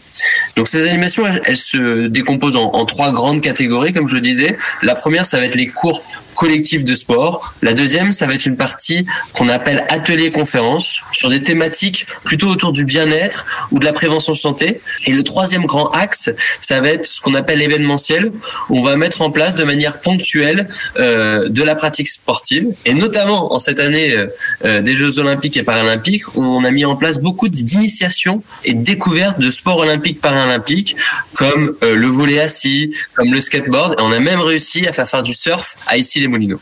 Donc 0.58 0.68
ces 0.68 0.86
animations, 0.86 1.26
elles, 1.26 1.42
elles 1.46 1.56
se 1.56 2.08
décomposent 2.08 2.58
en, 2.58 2.74
en 2.74 2.86
trois 2.86 3.14
grandes 3.14 3.42
catégories, 3.42 3.94
comme 3.94 4.10
je 4.10 4.16
le 4.16 4.22
disais. 4.22 4.58
La 4.84 4.96
première, 4.96 5.26
ça 5.26 5.38
va 5.38 5.46
être 5.46 5.56
les 5.56 5.68
cours 5.68 6.04
collectifs 6.40 6.86
de 6.86 6.96
sport. 6.96 7.54
La 7.62 7.74
deuxième, 7.74 8.14
ça 8.14 8.26
va 8.26 8.34
être 8.34 8.46
une 8.46 8.56
partie 8.56 9.06
qu'on 9.34 9.50
appelle 9.50 9.86
atelier 9.90 10.32
conférence 10.32 11.02
sur 11.12 11.30
des 11.30 11.44
thématiques 11.44 12.08
plutôt 12.24 12.48
autour 12.48 12.72
du 12.72 12.86
bien-être 12.86 13.46
ou 13.72 13.80
de 13.80 13.84
la 13.84 13.92
prévention 13.92 14.34
santé. 14.36 14.80
Et 15.06 15.12
le 15.12 15.26
troisième 15.26 15.66
grand 15.66 15.90
axe, 15.90 16.30
ça 16.62 16.80
va 16.80 16.92
être 16.92 17.06
ce 17.06 17.20
qu'on 17.20 17.34
appelle 17.34 17.60
l'événementiel. 17.60 18.32
On 18.70 18.82
va 18.82 18.96
mettre 18.96 19.22
en 19.22 19.32
place 19.32 19.56
de 19.56 19.66
manière 19.66 20.00
ponctuelle 20.00 20.70
euh, 20.98 21.50
de 21.50 21.62
la 21.62 21.76
pratique 21.76 22.08
sportive. 22.08 22.68
Et 22.86 22.94
notamment 22.94 23.54
en 23.54 23.60
cette 23.60 23.82
année 23.82 24.14
euh, 24.14 24.28
euh, 24.64 24.82
des 24.82 24.96
Jeux 24.96 25.20
olympiques 25.20 25.58
et 25.58 25.64
paralympiques, 25.64 26.38
on 26.38 26.64
a 26.64 26.72
mis 26.72 26.86
en 26.86 26.96
place 26.96 27.20
beaucoup 27.20 27.50
d'initiations 27.50 28.44
et 28.64 28.74
de 28.74 28.82
découvertes 28.82 29.42
de 29.42 29.52
sports 29.52 29.80
olympiques 29.80 30.22
paralympiques, 30.22 30.96
comme 31.34 31.76
le 31.82 32.08
volet 32.08 32.40
assis, 32.40 32.94
comme 33.14 33.34
le 33.34 33.42
skateboard. 33.42 33.96
Et 34.00 34.02
on 34.02 34.14
a 34.14 34.22
même 34.22 34.40
réussi 34.40 34.88
à 34.88 34.94
faire 34.94 35.10
faire 35.10 35.24
du 35.24 35.34
surf 35.34 35.76
à 35.86 35.98
ici 35.98 36.22
les 36.22 36.29
Molinos. 36.30 36.60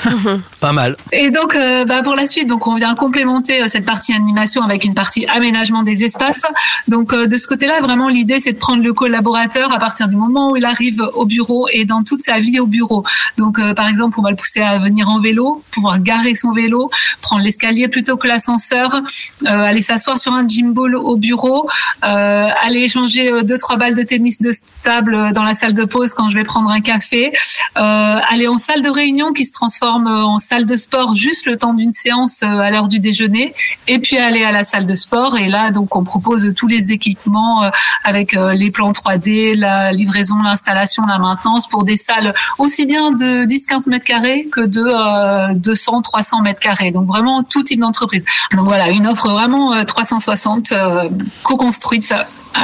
Pas 0.60 0.72
mal. 0.72 0.96
Et 1.12 1.30
donc, 1.30 1.54
euh, 1.54 1.84
bah, 1.84 2.02
pour 2.02 2.16
la 2.16 2.26
suite, 2.26 2.48
donc 2.48 2.66
on 2.66 2.74
vient 2.74 2.94
complémenter 2.94 3.62
euh, 3.62 3.66
cette 3.68 3.84
partie 3.84 4.12
animation 4.12 4.62
avec 4.62 4.84
une 4.84 4.94
partie 4.94 5.26
aménagement 5.26 5.82
des 5.82 6.04
espaces. 6.04 6.46
Donc, 6.86 7.12
euh, 7.12 7.26
de 7.26 7.36
ce 7.36 7.46
côté-là, 7.46 7.80
vraiment, 7.80 8.08
l'idée, 8.08 8.38
c'est 8.38 8.52
de 8.52 8.58
prendre 8.58 8.82
le 8.82 8.92
collaborateur 8.92 9.72
à 9.72 9.78
partir 9.78 10.08
du 10.08 10.16
moment 10.16 10.52
où 10.52 10.56
il 10.56 10.64
arrive 10.64 11.02
au 11.14 11.24
bureau 11.24 11.68
et 11.70 11.84
dans 11.84 12.02
toute 12.02 12.22
sa 12.22 12.40
vie 12.40 12.60
au 12.60 12.66
bureau. 12.66 13.04
Donc, 13.36 13.58
euh, 13.58 13.74
par 13.74 13.88
exemple, 13.88 14.18
on 14.18 14.22
va 14.22 14.30
le 14.30 14.36
pousser 14.36 14.60
à 14.60 14.78
venir 14.78 15.08
en 15.08 15.20
vélo, 15.20 15.62
pouvoir 15.70 16.00
garer 16.00 16.34
son 16.34 16.52
vélo, 16.52 16.90
prendre 17.22 17.42
l'escalier 17.42 17.88
plutôt 17.88 18.16
que 18.16 18.26
l'ascenseur, 18.26 18.94
euh, 18.94 19.48
aller 19.48 19.80
s'asseoir 19.80 20.18
sur 20.18 20.32
un 20.32 20.46
gym 20.46 20.72
ball 20.72 20.96
au 20.96 21.16
bureau, 21.16 21.68
euh, 22.04 22.48
aller 22.60 22.80
échanger 22.80 23.30
euh, 23.30 23.42
deux 23.42 23.58
trois 23.58 23.76
balles 23.76 23.94
de 23.94 24.02
tennis 24.02 24.40
de 24.40 24.52
table 24.82 25.32
dans 25.32 25.42
la 25.42 25.54
salle 25.54 25.74
de 25.74 25.84
pause 25.84 26.14
quand 26.14 26.30
je 26.30 26.34
vais 26.34 26.44
prendre 26.44 26.70
un 26.70 26.80
café, 26.80 27.32
euh, 27.76 27.80
aller 28.28 28.48
en 28.48 28.58
salle 28.58 28.82
de 28.82 28.90
réunion 28.90 29.32
qui 29.32 29.44
se 29.44 29.52
transforme 29.52 30.06
euh, 30.06 30.24
en 30.24 30.38
salle 30.38 30.66
de 30.66 30.76
sport 30.76 31.14
juste 31.14 31.46
le 31.46 31.56
temps 31.56 31.74
d'une 31.74 31.92
séance 31.92 32.42
euh, 32.42 32.46
à 32.46 32.70
l'heure 32.70 32.88
du 32.88 33.00
déjeuner, 33.00 33.54
et 33.86 33.98
puis 33.98 34.18
aller 34.18 34.44
à 34.44 34.52
la 34.52 34.64
salle 34.64 34.86
de 34.86 34.94
sport. 34.94 35.36
Et 35.36 35.48
là, 35.48 35.70
donc, 35.70 35.96
on 35.96 36.04
propose 36.04 36.52
tous 36.56 36.66
les 36.66 36.92
équipements 36.92 37.64
euh, 37.64 37.70
avec 38.04 38.32
les 38.32 38.70
plans 38.70 38.92
3D, 38.92 39.54
la 39.54 39.92
livraison, 39.92 40.36
l'installation, 40.42 41.04
la 41.06 41.18
maintenance 41.18 41.68
pour 41.68 41.84
des 41.84 41.96
salles 41.96 42.34
aussi 42.58 42.86
bien 42.86 43.10
de 43.10 43.44
10-15 43.44 43.88
mètres 43.88 44.04
carrés 44.04 44.48
que 44.50 44.60
de 44.60 44.82
euh, 44.82 45.54
200-300 45.54 46.42
mètres 46.42 46.60
carrés. 46.60 46.90
Donc 46.90 47.06
vraiment 47.06 47.42
tout 47.42 47.62
type 47.62 47.80
d'entreprise. 47.80 48.24
Donc 48.52 48.66
voilà, 48.66 48.90
une 48.90 49.06
offre 49.06 49.30
vraiment 49.30 49.74
euh, 49.74 49.84
360 49.84 50.72
euh, 50.72 51.08
co-construite 51.42 52.14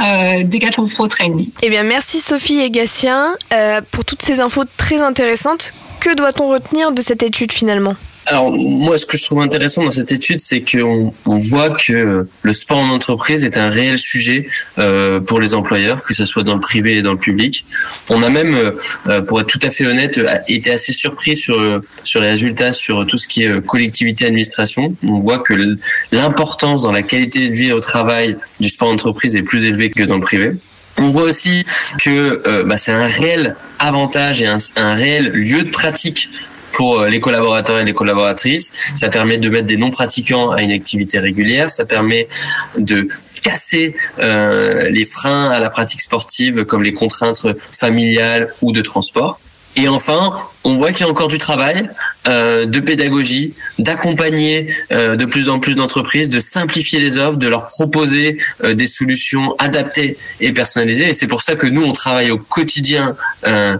euh, 0.03 0.43
Decathlon 0.43 0.87
Pro 0.87 1.07
Training. 1.07 1.49
Eh 1.61 1.69
bien, 1.69 1.83
merci 1.83 2.19
Sophie 2.19 2.59
et 2.59 2.69
Gatien 2.69 3.35
euh, 3.53 3.81
pour 3.91 4.05
toutes 4.05 4.21
ces 4.21 4.39
infos 4.39 4.63
très 4.77 5.01
intéressantes. 5.01 5.73
Que 5.99 6.15
doit-on 6.15 6.49
retenir 6.49 6.91
de 6.91 7.01
cette 7.01 7.23
étude 7.23 7.51
finalement? 7.51 7.95
Alors 8.27 8.51
moi, 8.51 8.97
ce 8.97 9.05
que 9.05 9.17
je 9.17 9.23
trouve 9.23 9.41
intéressant 9.41 9.83
dans 9.83 9.91
cette 9.91 10.11
étude, 10.11 10.39
c'est 10.39 10.61
qu'on 10.61 11.13
on 11.25 11.37
voit 11.37 11.69
que 11.69 12.27
le 12.41 12.53
sport 12.53 12.79
en 12.79 12.89
entreprise 12.89 13.43
est 13.43 13.55
un 13.57 13.69
réel 13.69 13.99
sujet 13.99 14.47
euh, 14.79 15.19
pour 15.19 15.39
les 15.39 15.53
employeurs, 15.53 16.01
que 16.01 16.13
ce 16.15 16.25
soit 16.25 16.43
dans 16.43 16.55
le 16.55 16.59
privé 16.59 16.97
et 16.97 17.01
dans 17.03 17.11
le 17.11 17.19
public. 17.19 17.65
On 18.09 18.23
a 18.23 18.29
même, 18.29 18.73
euh, 19.07 19.21
pour 19.21 19.41
être 19.41 19.47
tout 19.47 19.59
à 19.61 19.69
fait 19.69 19.85
honnête, 19.85 20.17
euh, 20.17 20.37
été 20.47 20.71
assez 20.71 20.91
surpris 20.91 21.37
sur 21.37 21.59
euh, 21.59 21.81
sur 22.03 22.19
les 22.19 22.29
résultats 22.29 22.73
sur 22.73 23.05
tout 23.05 23.19
ce 23.19 23.27
qui 23.27 23.43
est 23.43 23.49
euh, 23.49 23.61
collectivité 23.61 24.25
administration. 24.25 24.95
On 25.03 25.19
voit 25.19 25.39
que 25.39 25.77
l'importance 26.11 26.81
dans 26.81 26.91
la 26.91 27.03
qualité 27.03 27.49
de 27.49 27.53
vie 27.53 27.73
au 27.73 27.79
travail 27.79 28.37
du 28.59 28.69
sport 28.69 28.89
en 28.89 28.93
entreprise 28.93 29.35
est 29.35 29.43
plus 29.43 29.65
élevée 29.65 29.91
que 29.91 30.03
dans 30.03 30.15
le 30.15 30.21
privé. 30.21 30.53
On 30.97 31.09
voit 31.09 31.23
aussi 31.23 31.65
que 31.99 32.41
euh, 32.47 32.63
bah, 32.63 32.77
c'est 32.77 32.91
un 32.91 33.05
réel 33.05 33.55
avantage 33.79 34.41
et 34.41 34.47
un 34.47 34.93
réel 34.93 35.27
lieu 35.27 35.63
de 35.63 35.69
pratique 35.69 36.29
pour 36.75 36.99
euh, 36.99 37.09
les 37.09 37.19
collaborateurs 37.19 37.79
et 37.79 37.85
les 37.85 37.93
collaboratrices. 37.93 38.71
Ça 38.95 39.09
permet 39.09 39.37
de 39.37 39.49
mettre 39.49 39.67
des 39.67 39.77
non-pratiquants 39.77 40.51
à 40.51 40.61
une 40.61 40.71
activité 40.71 41.19
régulière. 41.19 41.69
Ça 41.69 41.85
permet 41.85 42.27
de 42.77 43.09
casser 43.41 43.95
euh, 44.19 44.89
les 44.89 45.05
freins 45.05 45.51
à 45.51 45.59
la 45.59 45.69
pratique 45.69 46.01
sportive 46.01 46.65
comme 46.65 46.83
les 46.83 46.93
contraintes 46.93 47.41
familiales 47.77 48.53
ou 48.61 48.71
de 48.71 48.81
transport. 48.81 49.39
Et 49.75 49.87
enfin, 49.89 50.33
on 50.63 50.75
voit 50.75 50.93
qu'il 50.93 51.05
y 51.05 51.09
a 51.09 51.11
encore 51.11 51.27
du 51.27 51.37
travail, 51.37 51.89
euh, 52.27 52.65
de 52.65 52.79
pédagogie, 52.79 53.53
d'accompagner 53.79 54.69
euh, 54.91 55.15
de 55.15 55.25
plus 55.25 55.49
en 55.49 55.59
plus 55.59 55.75
d'entreprises, 55.75 56.29
de 56.29 56.39
simplifier 56.39 56.99
les 56.99 57.17
offres, 57.17 57.37
de 57.37 57.47
leur 57.47 57.69
proposer 57.69 58.37
euh, 58.63 58.73
des 58.73 58.87
solutions 58.87 59.55
adaptées 59.59 60.17
et 60.39 60.51
personnalisées. 60.51 61.09
Et 61.09 61.13
c'est 61.13 61.27
pour 61.27 61.41
ça 61.41 61.55
que 61.55 61.67
nous, 61.67 61.83
on 61.83 61.93
travaille 61.93 62.31
au 62.31 62.37
quotidien, 62.37 63.15
euh, 63.45 63.77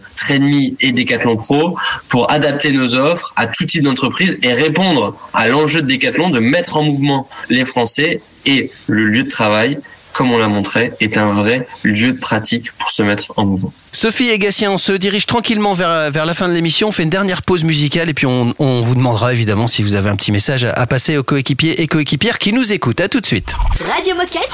et 0.80 0.92
Decathlon 0.92 1.38
Pro, 1.38 1.78
pour 2.10 2.32
adapter 2.32 2.72
nos 2.72 2.96
offres 2.96 3.34
à 3.36 3.48
tout 3.48 3.66
type 3.66 3.84
d'entreprise 3.84 4.38
et 4.42 4.54
répondre 4.54 5.16
à 5.34 5.48
l'enjeu 5.48 5.82
de 5.82 5.88
Decathlon 5.88 6.30
de 6.30 6.40
mettre 6.40 6.78
en 6.78 6.84
mouvement 6.84 7.30
les 7.50 7.64
Français 7.64 8.22
et 8.46 8.72
le 8.88 9.06
lieu 9.08 9.24
de 9.24 9.30
travail, 9.30 9.80
comme 10.16 10.32
on 10.32 10.38
l'a 10.38 10.48
montré, 10.48 10.94
est 11.02 11.18
un 11.18 11.32
vrai 11.32 11.68
lieu 11.84 12.14
de 12.14 12.20
pratique 12.20 12.72
pour 12.78 12.90
se 12.90 13.04
mettre 13.04 13.34
en 13.36 13.46
mouvement. 13.46 13.74
Sophie 13.92 14.30
et 14.30 14.40
Gatien, 14.40 14.72
on 14.72 14.78
se 14.78 14.94
dirige 14.94 15.26
tranquillement 15.26 15.74
vers, 15.74 16.10
vers 16.10 16.26
la 16.26 16.34
fin 16.34 16.48
de 16.48 16.54
l'émission. 16.54 16.88
On 16.88 16.92
fait 16.92 17.04
une 17.04 17.10
dernière 17.10 17.42
pause 17.42 17.64
musicale 17.66 18.10
et 18.10 18.14
puis 18.14 18.26
on, 18.26 18.54
on 18.58 18.82
vous 18.82 18.96
demandera 18.96 19.34
évidemment 19.34 19.68
si 19.68 19.84
vous 19.84 19.96
avez 19.96 20.10
un 20.10 20.16
petit 20.16 20.32
message 20.32 20.64
à, 20.64 20.72
à 20.72 20.86
passer 20.88 21.18
aux 21.18 21.24
coéquipiers 21.24 21.82
et 21.82 21.88
coéquipières 21.88 22.40
qui 22.40 22.54
nous 22.54 22.72
écoutent. 22.72 23.02
À 23.02 23.10
tout 23.10 23.20
de 23.20 23.26
suite. 23.26 23.56
Radio 23.94 24.16
Moquette. 24.16 24.50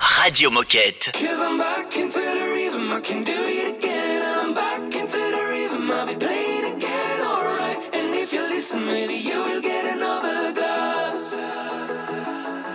Radio 0.00 0.50
Moquette. 0.50 1.12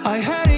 I 0.09 0.56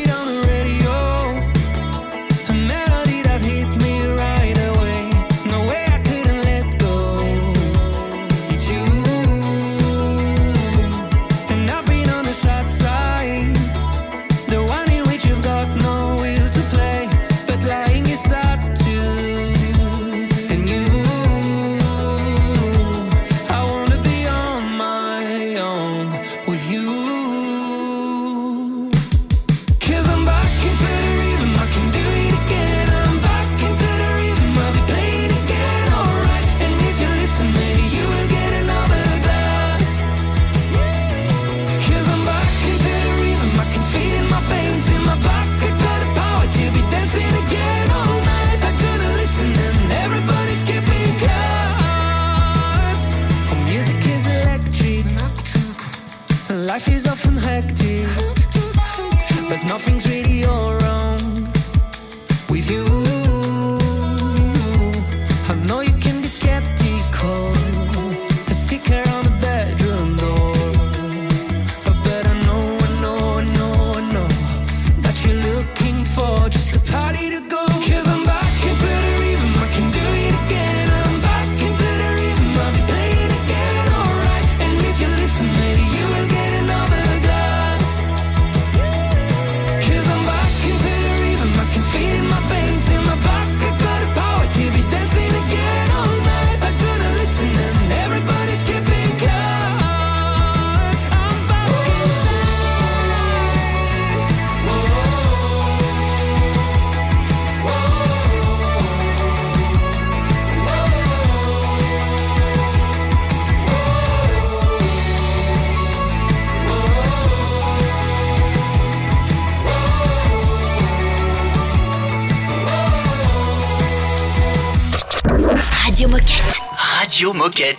Radio 127.50 127.78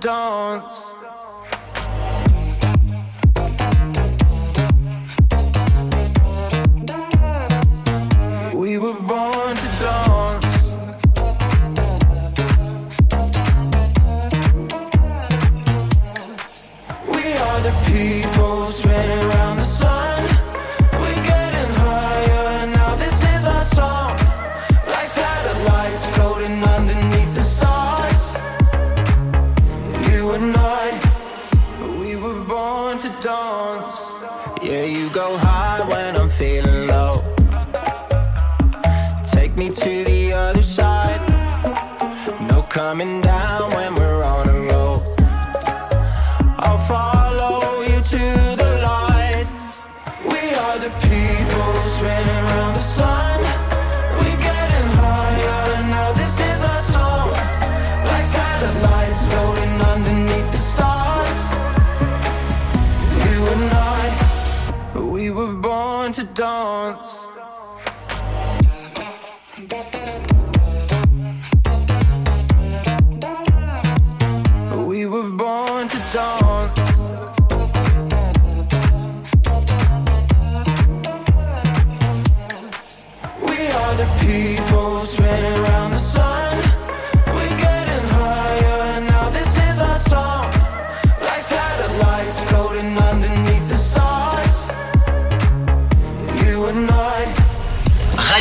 dawns. 0.00 0.77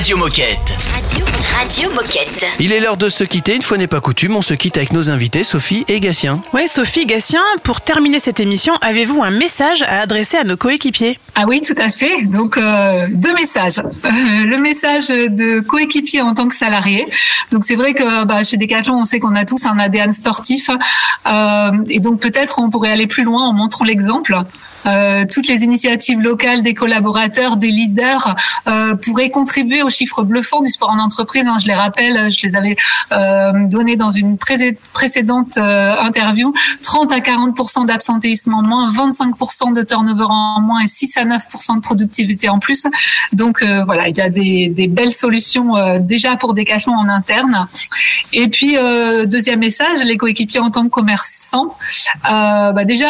Radio 0.07 0.23
Moquette. 0.23 0.73
Radio, 0.93 1.25
Radio 1.53 1.89
Moquette. 1.89 2.45
Il 2.61 2.71
est 2.71 2.79
l'heure 2.79 2.95
de 2.95 3.09
se 3.09 3.25
quitter. 3.25 3.57
Une 3.57 3.61
fois 3.61 3.77
n'est 3.77 3.87
pas 3.87 3.99
coutume, 3.99 4.37
on 4.37 4.41
se 4.41 4.53
quitte 4.53 4.77
avec 4.77 4.93
nos 4.93 5.09
invités, 5.09 5.43
Sophie 5.43 5.83
et 5.89 5.99
Gatien. 5.99 6.41
Ouais, 6.53 6.67
Sophie 6.67 7.05
Gatien, 7.05 7.41
pour 7.63 7.81
terminer 7.81 8.19
cette 8.19 8.39
émission, 8.39 8.73
avez-vous 8.79 9.21
un 9.21 9.31
message 9.31 9.83
à 9.83 9.99
adresser 9.99 10.37
à 10.37 10.45
nos 10.45 10.55
coéquipiers? 10.55 11.19
Ah 11.35 11.43
oui, 11.45 11.59
tout 11.59 11.75
à 11.77 11.89
fait. 11.89 12.21
Donc 12.23 12.57
euh, 12.57 13.07
deux 13.11 13.33
messages. 13.33 13.79
Euh, 13.79 13.83
le 14.45 14.57
message 14.59 15.09
de 15.09 15.59
coéquipier 15.59 16.21
en 16.21 16.33
tant 16.33 16.47
que 16.47 16.55
salarié. 16.55 17.05
Donc 17.51 17.65
c'est 17.65 17.75
vrai 17.75 17.93
que 17.93 18.23
bah, 18.23 18.45
chez 18.45 18.55
Decathlon, 18.55 19.01
on 19.01 19.03
sait 19.03 19.19
qu'on 19.19 19.35
a 19.35 19.43
tous 19.43 19.65
un 19.65 19.77
ADN 19.77 20.13
sportif, 20.13 20.69
Euh, 21.25 21.71
et 21.89 21.99
donc 21.99 22.21
peut-être 22.21 22.59
on 22.59 22.69
pourrait 22.69 22.91
aller 22.93 23.07
plus 23.07 23.23
loin 23.25 23.45
en 23.45 23.51
montrant 23.51 23.83
l'exemple. 23.83 24.37
Euh, 24.85 25.25
toutes 25.29 25.47
les 25.47 25.63
initiatives 25.63 26.19
locales 26.21 26.63
des 26.63 26.73
collaborateurs, 26.73 27.57
des 27.57 27.67
leaders 27.67 28.35
euh, 28.67 28.95
pourraient 28.95 29.29
contribuer 29.29 29.81
aux 29.83 29.89
chiffres 29.89 30.23
bluffants 30.23 30.61
du 30.61 30.69
sport 30.69 30.89
en 30.91 30.99
entreprise. 30.99 31.45
hein. 31.47 31.57
je 31.61 31.67
les 31.67 31.73
rappelle, 31.73 32.31
je 32.31 32.45
les 32.45 32.55
avais 32.55 32.75
euh, 33.11 33.51
donnés 33.67 33.95
dans 33.95 34.11
une 34.11 34.37
pré- 34.37 34.77
précédente 34.93 35.57
euh, 35.57 35.95
interview. 35.99 36.53
30 36.83 37.11
à 37.11 37.19
40 37.21 37.55
d'absentéisme 37.87 38.53
en 38.53 38.61
moins, 38.61 38.91
25% 38.91 39.73
de 39.73 39.83
turnover 39.83 40.25
en 40.29 40.61
moins 40.61 40.81
et 40.81 40.87
6 40.87 41.17
à 41.17 41.25
9% 41.25 41.75
de 41.77 41.81
productivité 41.81 42.49
en 42.49 42.59
plus. 42.59 42.85
Donc 43.33 43.63
euh, 43.63 43.83
voilà, 43.83 44.07
il 44.07 44.17
y 44.17 44.21
a 44.21 44.29
des, 44.29 44.69
des 44.69 44.87
belles 44.87 45.13
solutions 45.13 45.75
euh, 45.75 45.99
déjà 45.99 46.35
pour 46.37 46.53
Decathlon 46.53 46.93
en 46.93 47.09
interne. 47.09 47.65
Et 48.33 48.47
puis 48.47 48.75
deuxième 49.25 49.59
message, 49.59 50.03
les 50.05 50.17
coéquipiers 50.17 50.59
en 50.59 50.69
tant 50.71 50.83
que 50.85 50.89
commerçants. 50.89 51.75
Bah 52.23 52.83
déjà, 52.85 53.07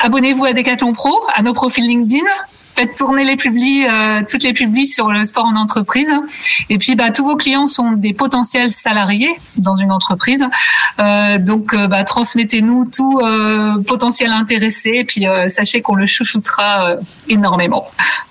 abonnez-vous 0.00 0.44
à 0.44 0.52
Decathlon 0.56 0.94
Pro, 0.94 1.14
à 1.34 1.42
nos 1.42 1.52
profils 1.52 1.86
LinkedIn. 1.86 2.24
Faites 2.76 2.94
tourner 2.94 3.24
les 3.24 3.36
publis, 3.36 3.86
euh, 3.88 4.20
toutes 4.28 4.42
les 4.42 4.52
publis 4.52 4.86
sur 4.86 5.10
le 5.10 5.24
sport 5.24 5.46
en 5.46 5.56
entreprise. 5.56 6.12
Et 6.68 6.76
puis, 6.76 6.94
bah, 6.94 7.10
tous 7.10 7.24
vos 7.24 7.36
clients 7.36 7.68
sont 7.68 7.92
des 7.92 8.12
potentiels 8.12 8.70
salariés 8.70 9.34
dans 9.56 9.76
une 9.76 9.90
entreprise. 9.90 10.44
Euh, 10.98 11.38
donc, 11.38 11.72
euh, 11.72 11.86
bah, 11.86 12.04
transmettez-nous 12.04 12.90
tout 12.94 13.20
euh, 13.22 13.82
potentiel 13.82 14.30
intéressé. 14.30 14.90
Et 14.96 15.04
puis, 15.04 15.26
euh, 15.26 15.48
sachez 15.48 15.80
qu'on 15.80 15.94
le 15.94 16.06
chouchoutera 16.06 16.90
euh, 16.90 16.96
énormément. 17.30 17.88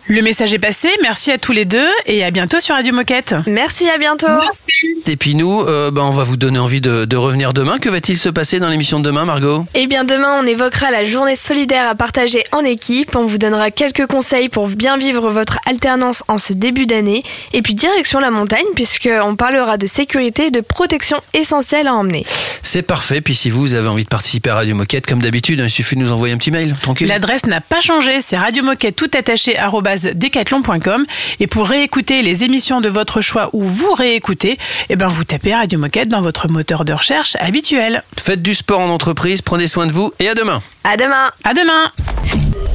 Le 0.08 0.22
message 0.22 0.54
est 0.54 0.60
passé. 0.60 0.90
Merci 1.02 1.32
à 1.32 1.40
tous 1.40 1.52
les 1.52 1.66
deux 1.66 1.90
et 2.06 2.24
à 2.24 2.30
bientôt 2.30 2.60
sur 2.60 2.76
Radio 2.76 2.94
Moquette. 2.94 3.34
Merci, 3.48 3.90
à 3.90 3.98
bientôt. 3.98 4.28
Merci. 4.28 4.66
Et 5.08 5.18
puis 5.18 5.34
nous, 5.34 5.62
euh, 5.62 5.90
bah, 5.90 6.04
on 6.04 6.12
va 6.12 6.22
vous 6.22 6.38
donner 6.38 6.60
envie 6.60 6.82
de, 6.82 7.06
de 7.06 7.18
revenir 7.18 7.54
demain. 7.54 7.80
Que 7.80 7.90
va-t-il 7.90 8.16
se 8.16 8.30
passer 8.30 8.60
dans 8.60 8.70
l'émission 8.70 9.00
de 9.00 9.06
demain, 9.06 9.26
Margot? 9.26 9.66
Eh 9.74 9.88
bien 9.88 10.04
demain, 10.04 10.40
on 10.40 10.46
évoquera 10.46 10.92
la 10.92 11.04
journée 11.04 11.36
solidaire 11.36 11.90
à 11.90 11.96
partager 11.96 12.44
en 12.52 12.60
équipe. 12.60 13.16
On 13.16 13.26
vous 13.26 13.40
donnera 13.40 13.72
quelques 13.72 14.06
conseils 14.06 14.35
pour 14.52 14.68
bien 14.68 14.98
vivre 14.98 15.30
votre 15.30 15.60
alternance 15.66 16.24
en 16.28 16.38
ce 16.38 16.54
début 16.54 16.86
d'année. 16.86 17.24
Et 17.54 17.62
puis 17.62 17.74
direction 17.74 18.20
la 18.20 18.32
montagne, 18.32 18.66
puisqu'on 18.76 19.36
parlera 19.36 19.78
de 19.78 19.88
sécurité 19.88 20.48
et 20.48 20.52
de 20.52 20.62
protection 20.62 21.18
essentielle 21.34 21.88
à 21.88 21.94
emmener. 21.94 22.26
C'est 22.62 22.82
parfait. 22.82 23.22
Puis 23.22 23.36
si 23.36 23.50
vous 23.50 23.74
avez 23.74 23.88
envie 23.88 24.04
de 24.04 24.10
participer 24.10 24.50
à 24.50 24.56
Radio 24.56 24.76
Moquette, 24.76 25.06
comme 25.06 25.22
d'habitude, 25.22 25.62
il 25.64 25.70
suffit 25.70 25.96
de 25.96 26.02
nous 26.02 26.12
envoyer 26.12 26.34
un 26.34 26.38
petit 26.38 26.52
mail. 26.52 26.76
Tranquille. 26.82 27.08
L'adresse 27.08 27.46
n'a 27.46 27.62
pas 27.62 27.82
changé, 27.82 28.22
c'est 28.22 28.38
Radio 28.38 28.64
Moquette 28.64 28.96
tout 28.96 29.10
attaché 29.18 29.56
decathlon.com 30.14 31.06
et 31.40 31.48
pour 31.48 31.68
réécouter 31.68 32.22
les 32.22 32.44
émissions 32.44 32.82
de 32.82 32.90
votre 32.90 33.22
choix 33.22 33.50
ou 33.54 33.64
vous 33.64 33.94
réécouter, 33.94 34.58
eh 34.90 34.96
ben 34.96 35.08
vous 35.08 35.24
tapez 35.24 35.54
Radio 35.54 35.80
Moquette 35.80 36.10
dans 36.10 36.22
votre 36.22 36.50
moteur 36.50 36.86
de 36.86 36.94
recherche 36.94 37.36
habituel. 37.40 38.04
Faites 38.18 38.42
du 38.42 38.56
sport 38.56 38.80
en 38.80 38.90
entreprise, 38.90 39.42
prenez 39.42 39.68
soin 39.68 39.88
de 39.88 39.92
vous 39.92 40.14
et 40.20 40.30
à 40.30 40.34
demain. 40.34 40.62
À 40.84 40.98
demain. 40.98 41.32
À 41.44 41.54
demain. 41.54 42.75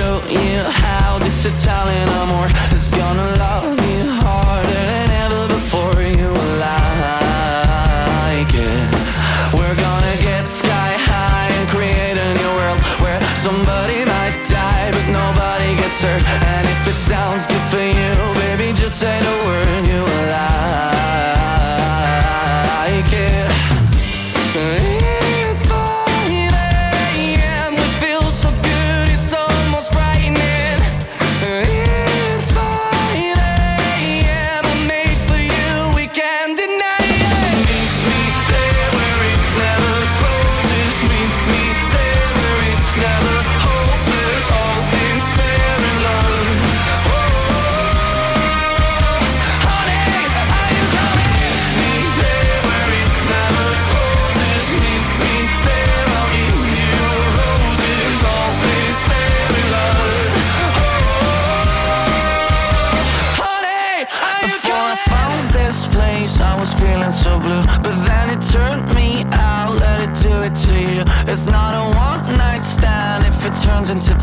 show 0.00 0.22
you 0.28 0.62
how 0.62 1.18
this 1.18 1.44
Italian 1.44 2.08
amor 2.08 2.48
is 2.74 2.88
gonna 2.88 3.36
love 3.36 3.59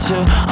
to 0.08 0.47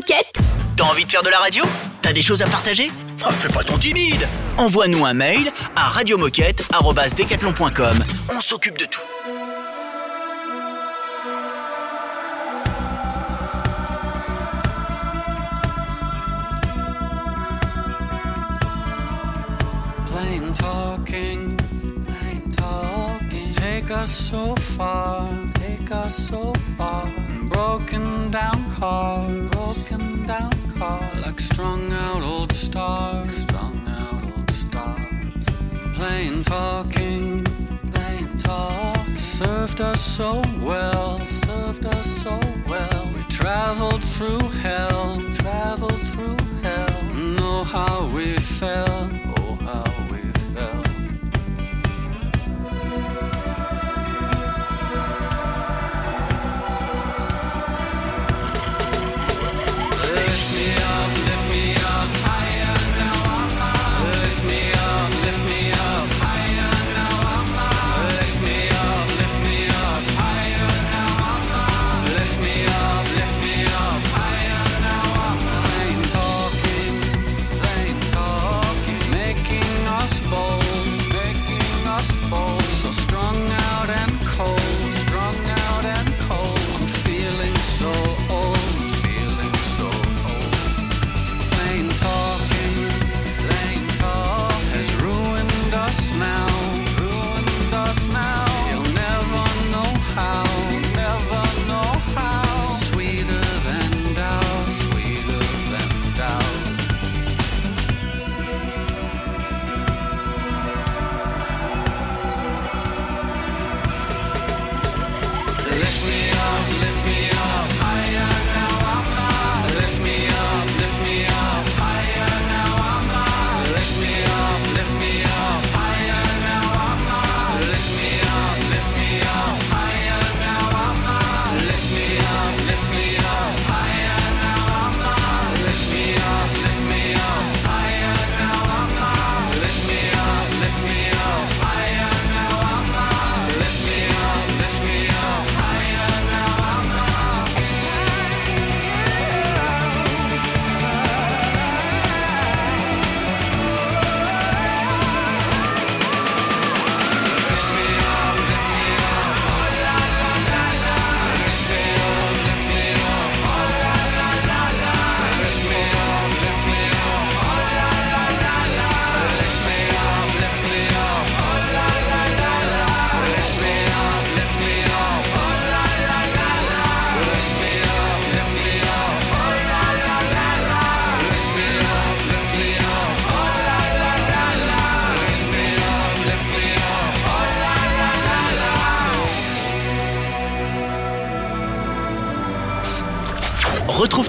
T'as 0.00 0.84
envie 0.84 1.04
de 1.04 1.10
faire 1.10 1.24
de 1.24 1.28
la 1.28 1.38
radio? 1.38 1.64
T'as 2.02 2.12
des 2.12 2.22
choses 2.22 2.40
à 2.42 2.46
partager? 2.46 2.90
Ah, 3.24 3.32
fais 3.32 3.48
pas 3.48 3.64
ton 3.64 3.76
timide 3.78 4.28
Envoie-nous 4.56 5.04
un 5.04 5.14
mail 5.14 5.50
à 5.74 5.88
radiomoquette.com. 5.88 8.04
On 8.28 8.40
s'occupe 8.40 8.78
de 8.78 8.84
tout. 8.84 9.00
Plain 20.06 20.52
talking, 20.54 21.56
plain 22.06 22.40
talking, 22.56 23.52
take 23.54 23.90
us 23.90 24.10
so 24.10 24.54
far, 24.76 25.28
take 25.54 25.90
us 25.90 26.28
so 26.28 26.52
far. 26.76 27.08
broken 27.48 28.30
down 28.30 28.74
car, 28.76 29.28
broken 29.50 30.26
down 30.26 30.52
car, 30.78 31.10
like 31.20 31.40
strung 31.40 31.92
out 31.92 32.22
old 32.22 32.52
stars, 32.52 33.34
strung 33.36 33.82
out 33.86 34.22
old 34.22 34.50
stars. 34.50 35.44
Plain 35.94 36.42
talking, 36.44 37.44
plain 37.92 38.38
talk, 38.38 39.06
served 39.18 39.80
us 39.80 40.00
so 40.00 40.42
well, 40.62 41.18
served 41.46 41.86
us 41.86 42.06
so 42.22 42.38
well. 42.68 43.10
We 43.14 43.22
traveled 43.24 44.02
through 44.02 44.48
hell, 44.64 45.20
traveled 45.34 46.02
through 46.12 46.36
hell. 46.62 47.02
Know 47.14 47.64
how 47.64 48.10
we 48.14 48.36
felt, 48.36 49.12
oh 49.38 49.58
how. 49.62 50.07